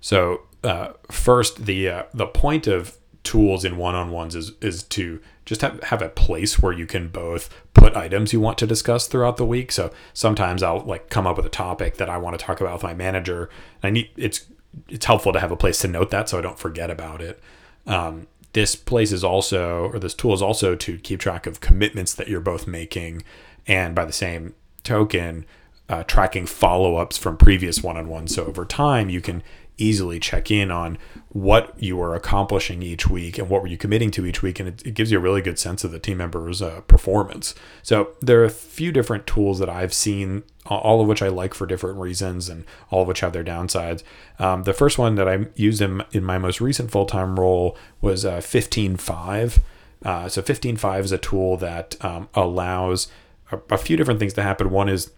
so, 0.00 0.42
uh, 0.64 0.94
first, 1.10 1.66
the 1.66 1.88
uh, 1.88 2.02
the 2.12 2.26
point 2.26 2.66
of 2.66 2.96
tools 3.26 3.64
in 3.64 3.76
one-on-ones 3.76 4.34
is 4.34 4.52
is 4.60 4.82
to 4.84 5.20
just 5.44 5.60
have, 5.60 5.82
have 5.84 6.02
a 6.02 6.08
place 6.08 6.62
where 6.62 6.72
you 6.72 6.86
can 6.86 7.08
both 7.08 7.44
put 7.74 7.96
items 7.96 8.32
you 8.32 8.40
want 8.40 8.58
to 8.58 8.66
discuss 8.66 9.06
throughout 9.06 9.36
the 9.36 9.44
week. 9.46 9.70
So 9.72 9.90
sometimes 10.12 10.62
I'll 10.62 10.84
like 10.92 11.10
come 11.10 11.26
up 11.26 11.36
with 11.36 11.46
a 11.46 11.50
topic 11.66 11.96
that 11.96 12.10
I 12.10 12.18
want 12.18 12.38
to 12.38 12.44
talk 12.44 12.60
about 12.60 12.74
with 12.74 12.82
my 12.82 12.94
manager. 12.94 13.50
I 13.82 13.90
need 13.90 14.08
it's 14.16 14.46
it's 14.88 15.06
helpful 15.06 15.32
to 15.32 15.40
have 15.40 15.52
a 15.52 15.56
place 15.56 15.78
to 15.80 15.88
note 15.88 16.10
that 16.10 16.28
so 16.28 16.38
I 16.38 16.42
don't 16.42 16.58
forget 16.58 16.90
about 16.90 17.20
it. 17.20 17.40
Um, 17.86 18.26
this 18.52 18.76
place 18.76 19.12
is 19.12 19.24
also 19.24 19.90
or 19.92 19.98
this 19.98 20.14
tool 20.14 20.34
is 20.34 20.42
also 20.42 20.74
to 20.76 20.98
keep 20.98 21.20
track 21.20 21.46
of 21.46 21.60
commitments 21.60 22.14
that 22.14 22.28
you're 22.28 22.40
both 22.52 22.66
making, 22.66 23.22
and 23.66 23.94
by 23.94 24.04
the 24.04 24.12
same 24.12 24.54
token, 24.82 25.44
uh, 25.88 26.02
tracking 26.04 26.46
follow-ups 26.46 27.18
from 27.18 27.36
previous 27.36 27.82
one-on-ones. 27.82 28.34
So 28.34 28.44
over 28.44 28.64
time, 28.64 29.10
you 29.10 29.20
can 29.20 29.42
easily 29.78 30.18
check 30.18 30.50
in 30.50 30.70
on 30.70 30.98
what 31.28 31.74
you 31.78 31.96
were 31.96 32.14
accomplishing 32.14 32.82
each 32.82 33.08
week 33.08 33.38
and 33.38 33.48
what 33.48 33.60
were 33.60 33.68
you 33.68 33.76
committing 33.76 34.10
to 34.10 34.24
each 34.24 34.42
week 34.42 34.58
and 34.58 34.68
it, 34.68 34.86
it 34.86 34.94
gives 34.94 35.10
you 35.12 35.18
a 35.18 35.20
really 35.20 35.42
good 35.42 35.58
sense 35.58 35.84
of 35.84 35.90
the 35.90 35.98
team 35.98 36.18
members 36.18 36.62
uh, 36.62 36.80
performance. 36.82 37.54
So 37.82 38.10
there 38.20 38.40
are 38.40 38.44
a 38.44 38.50
few 38.50 38.90
different 38.90 39.26
tools 39.26 39.58
that 39.58 39.68
i've 39.68 39.92
seen 39.92 40.42
all 40.64 41.00
of 41.00 41.06
which 41.06 41.22
i 41.22 41.28
like 41.28 41.54
for 41.54 41.66
different 41.66 41.98
reasons 41.98 42.48
and 42.48 42.64
all 42.90 43.02
of 43.02 43.08
which 43.08 43.20
have 43.20 43.32
their 43.32 43.44
downsides. 43.44 44.02
Um, 44.38 44.62
the 44.62 44.72
first 44.72 44.98
one 44.98 45.14
that 45.16 45.28
i 45.28 45.46
used 45.54 45.82
in, 45.82 46.02
in 46.12 46.24
my 46.24 46.38
most 46.38 46.60
recent 46.60 46.90
full-time 46.90 47.38
role 47.38 47.76
was 48.00 48.24
uh, 48.24 48.38
15Five 48.38 49.60
uh, 50.04 50.28
so 50.28 50.42
15Five 50.42 51.00
is 51.00 51.12
a 51.12 51.18
tool 51.18 51.56
that 51.56 51.96
um, 52.04 52.28
allows 52.34 53.08
a, 53.50 53.58
a, 53.70 53.78
few 53.78 53.96
different 53.96 54.20
things 54.20 54.34
to 54.34 54.42
happen. 54.42 54.70
One 54.70 54.88
is 54.88 55.10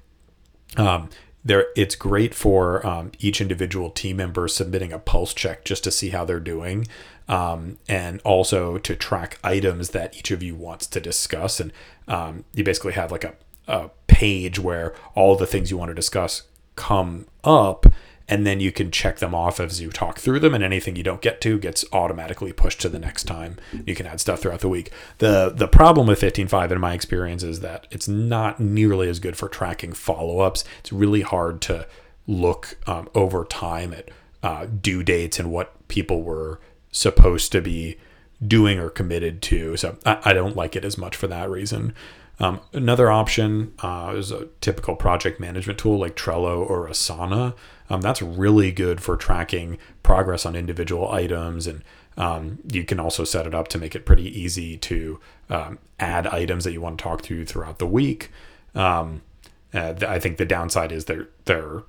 um, 0.77 1.11
there 1.45 1.67
it's 1.77 1.95
great 1.95 2.35
for 2.35 2.85
um, 2.87 3.13
each 3.19 3.41
individual 3.41 3.91
team 3.91 4.17
member 4.17 4.49
submitting 4.49 4.93
a 4.93 4.99
pulse 4.99 5.33
check 5.33 5.65
just 5.65 5.85
to 5.85 5.91
see 5.91 6.11
how 6.11 6.25
they're 6.25 6.41
doing 6.41 6.87
um, 7.29 7.79
and 7.89 8.21
also 8.23 8.79
to 8.79 8.97
track 8.97 9.39
items 9.45 9.91
that 9.91 10.17
each 10.17 10.31
of 10.31 10.43
you 10.43 10.55
wants 10.55 10.87
to 10.89 11.01
discuss. 11.01 11.61
And 11.61 11.73
um, 12.09 12.45
you 12.55 12.65
basically 12.65 12.95
have 12.95 13.13
like 13.13 13.25
a, 13.25 13.35
a 13.67 13.91
page 14.07 14.59
where 14.59 14.95
all 15.15 15.37
the 15.37 15.47
things 15.47 15.71
you 15.71 15.77
want 15.77 15.91
to 15.91 15.95
discuss 15.95 16.43
come 16.75 17.27
up 17.45 17.87
and 18.29 18.47
then 18.47 18.61
you 18.61 18.71
can 18.71 18.91
check 18.91 19.19
them 19.19 19.35
off 19.35 19.59
as 19.59 19.81
you 19.81 19.91
talk 19.91 20.19
through 20.19 20.41
them 20.41 20.55
and 20.55 20.63
anything 20.63 20.97
you 20.97 21.03
don't 21.03 21.23
get 21.23 21.41
to 21.41 21.59
gets 21.59 21.85
automatically 21.93 22.53
pushed 22.53 22.81
to 22.83 22.89
the 22.89 22.99
next 22.99 23.25
time. 23.25 23.57
You 23.87 23.95
can 23.95 24.07
add 24.07 24.21
stuff 24.21 24.41
throughout 24.41 24.61
the 24.61 24.69
week. 24.69 24.93
The 25.19 25.53
the 25.55 25.69
problem 25.69 26.07
with 26.07 26.21
15Five 26.21 26.71
in 26.71 26.81
my 26.81 26.93
experience 26.93 27.43
is 27.43 27.61
that 27.61 27.87
it's 27.91 28.07
not 28.09 28.61
nearly 28.61 29.09
as 29.09 29.19
good 29.19 29.37
for 29.37 29.49
tracking 29.49 29.93
follow-ups. 29.93 30.65
It's 30.81 30.93
really 30.93 31.23
hard 31.23 31.61
to 31.63 31.87
look 32.27 32.77
um, 32.87 33.09
over 33.15 33.45
time 33.45 33.95
at 33.95 34.11
uh, 34.43 34.67
due 34.67 35.03
dates 35.03 35.39
and 35.39 35.51
what 35.51 35.89
people 35.89 36.23
were 36.23 36.61
supposed 36.93 37.51
to 37.53 37.63
be 37.63 37.97
doing 38.47 38.79
or 38.79 38.91
committed 38.91 39.41
to. 39.43 39.77
So 39.77 39.97
I, 40.05 40.21
I 40.27 40.33
don't 40.33 40.55
like 40.55 40.77
it 40.77 40.85
as 40.85 40.99
much 40.99 41.17
for 41.17 41.27
that 41.29 41.49
reason 41.51 41.95
Um, 42.41 42.61
another 42.73 43.11
option 43.11 43.73
uh, 43.81 44.15
is 44.17 44.31
a 44.31 44.47
typical 44.61 44.95
project 44.95 45.41
management 45.41 45.79
tool 45.79 45.99
like 45.99 46.15
Trello 46.15 46.59
or 46.69 46.87
Asana. 46.89 47.55
Um, 47.91 48.01
that's 48.01 48.23
really 48.23 48.71
good 48.71 49.01
for 49.01 49.17
tracking 49.17 49.79
progress 50.03 50.47
on 50.47 50.55
individual 50.55 51.11
items 51.11 51.67
and 51.67 51.83
um, 52.19 52.59
you 52.71 52.85
can 52.85 52.99
also 52.99 53.23
set 53.23 53.47
it 53.47 53.55
up 53.55 53.69
to 53.69 53.79
make 53.79 53.95
it 53.95 54.05
pretty 54.05 54.25
easy 54.39 54.77
to 54.77 55.21
um, 55.49 55.79
add 56.01 56.27
items 56.27 56.65
that 56.65 56.73
you 56.73 56.81
want 56.81 56.99
to 56.99 57.03
talk 57.03 57.23
to 57.23 57.47
throughout 57.47 57.79
the 57.79 57.87
week. 57.87 58.31
Um, 58.75 59.23
uh, 59.73 59.95
I 60.07 60.19
think 60.19 60.37
the 60.37 60.45
downside 60.45 60.91
is 60.91 61.05
they're 61.05 61.29
they're 61.45 61.85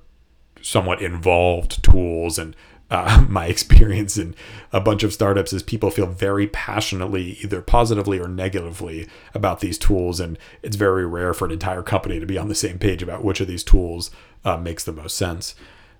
somewhat 0.62 1.02
involved 1.02 1.82
tools, 1.82 2.38
and 2.38 2.54
uh, 2.90 3.24
my 3.28 3.46
experience 3.46 4.16
in 4.16 4.34
a 4.72 4.80
bunch 4.80 5.02
of 5.02 5.12
startups 5.12 5.52
is 5.52 5.62
people 5.62 5.90
feel 5.90 6.06
very 6.06 6.46
passionately, 6.46 7.38
either 7.42 7.62
positively 7.62 8.18
or 8.18 8.28
negatively, 8.28 9.08
about 9.34 9.60
these 9.60 9.78
tools, 9.78 10.20
and 10.20 10.38
it's 10.62 10.76
very 10.76 11.06
rare 11.06 11.32
for 11.32 11.44
an 11.44 11.52
entire 11.52 11.82
company 11.82 12.20
to 12.20 12.26
be 12.26 12.38
on 12.38 12.48
the 12.48 12.54
same 12.54 12.78
page 12.78 13.02
about 13.02 13.24
which 13.24 13.40
of 13.40 13.48
these 13.48 13.64
tools 13.64 14.10
uh, 14.44 14.56
makes 14.56 14.84
the 14.84 14.92
most 14.92 15.16
sense. 15.16 15.54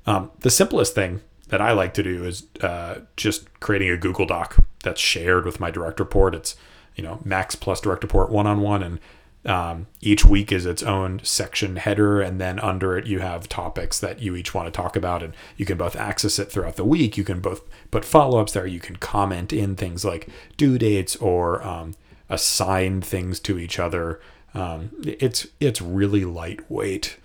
Um, 0.06 0.30
the 0.40 0.50
simplest 0.50 0.94
thing 0.94 1.20
that 1.48 1.60
I 1.60 1.72
like 1.72 1.94
to 1.94 2.02
do 2.02 2.24
is 2.24 2.46
uh, 2.62 3.00
just 3.16 3.60
creating 3.60 3.90
a 3.90 3.96
Google 3.96 4.26
Doc 4.26 4.64
that's 4.82 5.00
shared 5.00 5.44
with 5.44 5.60
my 5.60 5.70
direct 5.70 6.00
report. 6.00 6.34
It's 6.34 6.56
you 6.96 7.04
know 7.04 7.20
Max 7.24 7.54
plus 7.54 7.80
direct 7.80 8.02
report 8.02 8.30
one 8.30 8.46
on 8.46 8.60
one, 8.60 8.82
and 8.82 8.98
um, 9.44 9.86
each 10.00 10.24
week 10.24 10.52
is 10.52 10.66
its 10.66 10.82
own 10.82 11.20
section 11.22 11.76
header, 11.76 12.20
and 12.20 12.40
then 12.40 12.58
under 12.58 12.98
it 12.98 13.06
you 13.06 13.20
have 13.20 13.48
topics 13.48 13.98
that 14.00 14.20
you 14.20 14.36
each 14.36 14.52
want 14.54 14.66
to 14.66 14.70
talk 14.70 14.96
about, 14.96 15.22
and 15.22 15.34
you 15.56 15.64
can 15.64 15.78
both 15.78 15.96
access 15.96 16.38
it 16.38 16.52
throughout 16.52 16.76
the 16.76 16.84
week. 16.84 17.16
You 17.16 17.24
can 17.24 17.40
both 17.40 17.62
put 17.90 18.04
follow 18.04 18.38
ups 18.38 18.52
there. 18.52 18.66
You 18.66 18.80
can 18.80 18.96
comment 18.96 19.52
in 19.52 19.76
things 19.76 20.04
like 20.04 20.28
due 20.56 20.76
dates 20.78 21.16
or 21.16 21.62
um, 21.66 21.94
assign 22.28 23.00
things 23.00 23.40
to 23.40 23.58
each 23.58 23.78
other. 23.78 24.20
Um, 24.52 24.90
it's 25.02 25.46
it's 25.58 25.80
really 25.80 26.24
lightweight 26.24 27.16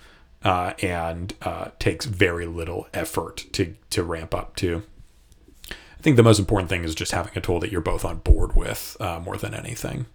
uh, 0.43 0.73
and 0.81 1.33
uh, 1.41 1.69
takes 1.79 2.05
very 2.05 2.45
little 2.45 2.87
effort 2.93 3.45
to 3.53 3.75
to 3.89 4.03
ramp 4.03 4.33
up 4.33 4.55
to. 4.57 4.83
I 5.69 6.01
think 6.01 6.15
the 6.17 6.23
most 6.23 6.39
important 6.39 6.69
thing 6.69 6.83
is 6.83 6.95
just 6.95 7.11
having 7.11 7.33
a 7.35 7.41
tool 7.41 7.59
that 7.59 7.71
you're 7.71 7.81
both 7.81 8.05
on 8.05 8.19
board 8.19 8.55
with 8.55 8.95
uh, 8.99 9.19
more 9.19 9.37
than 9.37 9.53
anything. 9.55 10.05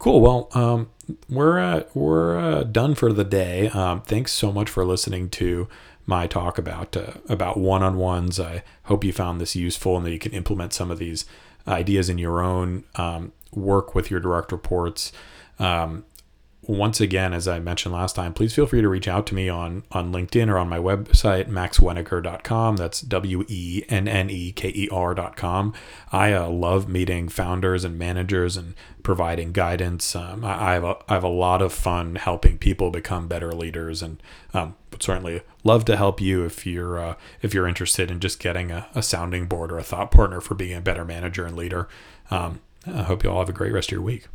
Cool. 0.00 0.22
Well, 0.22 0.48
um, 0.54 0.88
we're 1.28 1.58
uh, 1.58 1.82
we're 1.92 2.38
uh, 2.38 2.62
done 2.62 2.94
for 2.94 3.12
the 3.12 3.22
day. 3.22 3.68
Um, 3.68 4.00
thanks 4.00 4.32
so 4.32 4.50
much 4.50 4.70
for 4.70 4.82
listening 4.82 5.28
to 5.28 5.68
my 6.06 6.26
talk 6.26 6.56
about 6.56 6.96
uh, 6.96 7.12
about 7.28 7.58
one 7.58 7.82
on 7.82 7.98
ones. 7.98 8.40
I 8.40 8.62
hope 8.84 9.04
you 9.04 9.12
found 9.12 9.42
this 9.42 9.54
useful 9.54 9.98
and 9.98 10.06
that 10.06 10.10
you 10.10 10.18
can 10.18 10.32
implement 10.32 10.72
some 10.72 10.90
of 10.90 10.98
these 10.98 11.26
ideas 11.68 12.08
in 12.08 12.16
your 12.16 12.40
own 12.40 12.84
um, 12.94 13.32
work 13.52 13.94
with 13.94 14.10
your 14.10 14.20
direct 14.20 14.52
reports. 14.52 15.12
Um, 15.58 16.06
once 16.70 17.00
again, 17.00 17.34
as 17.34 17.48
I 17.48 17.58
mentioned 17.58 17.94
last 17.94 18.14
time, 18.14 18.32
please 18.32 18.54
feel 18.54 18.66
free 18.66 18.80
to 18.80 18.88
reach 18.88 19.08
out 19.08 19.26
to 19.26 19.34
me 19.34 19.48
on, 19.48 19.82
on 19.90 20.12
LinkedIn 20.12 20.48
or 20.48 20.56
on 20.56 20.68
my 20.68 20.78
website, 20.78 21.48
maxwenneker.com. 21.48 22.76
That's 22.76 23.00
W 23.00 23.44
E 23.48 23.82
N 23.88 24.06
N 24.06 24.30
E 24.30 24.52
K 24.52 24.68
E 24.68 24.88
R.com. 24.90 25.74
I 26.12 26.32
uh, 26.32 26.48
love 26.48 26.88
meeting 26.88 27.28
founders 27.28 27.84
and 27.84 27.98
managers 27.98 28.56
and 28.56 28.74
providing 29.02 29.50
guidance. 29.50 30.14
Um, 30.14 30.44
I, 30.44 30.70
I, 30.70 30.72
have 30.74 30.84
a, 30.84 30.96
I 31.08 31.14
have 31.14 31.24
a 31.24 31.28
lot 31.28 31.60
of 31.60 31.72
fun 31.72 32.14
helping 32.14 32.56
people 32.56 32.90
become 32.90 33.26
better 33.26 33.52
leaders 33.52 34.00
and 34.00 34.22
um, 34.54 34.76
would 34.92 35.02
certainly 35.02 35.42
love 35.64 35.84
to 35.86 35.96
help 35.96 36.20
you 36.20 36.44
if 36.44 36.64
you're, 36.64 37.00
uh, 37.00 37.14
if 37.42 37.52
you're 37.52 37.66
interested 37.66 38.10
in 38.10 38.20
just 38.20 38.38
getting 38.38 38.70
a, 38.70 38.86
a, 38.94 39.02
sounding 39.02 39.46
board 39.46 39.72
or 39.72 39.78
a 39.78 39.82
thought 39.82 40.12
partner 40.12 40.40
for 40.40 40.54
being 40.54 40.76
a 40.76 40.80
better 40.80 41.04
manager 41.04 41.44
and 41.44 41.56
leader. 41.56 41.88
Um, 42.30 42.60
I 42.86 43.02
hope 43.02 43.24
you 43.24 43.30
all 43.30 43.40
have 43.40 43.48
a 43.48 43.52
great 43.52 43.72
rest 43.72 43.88
of 43.88 43.92
your 43.92 44.02
week. 44.02 44.28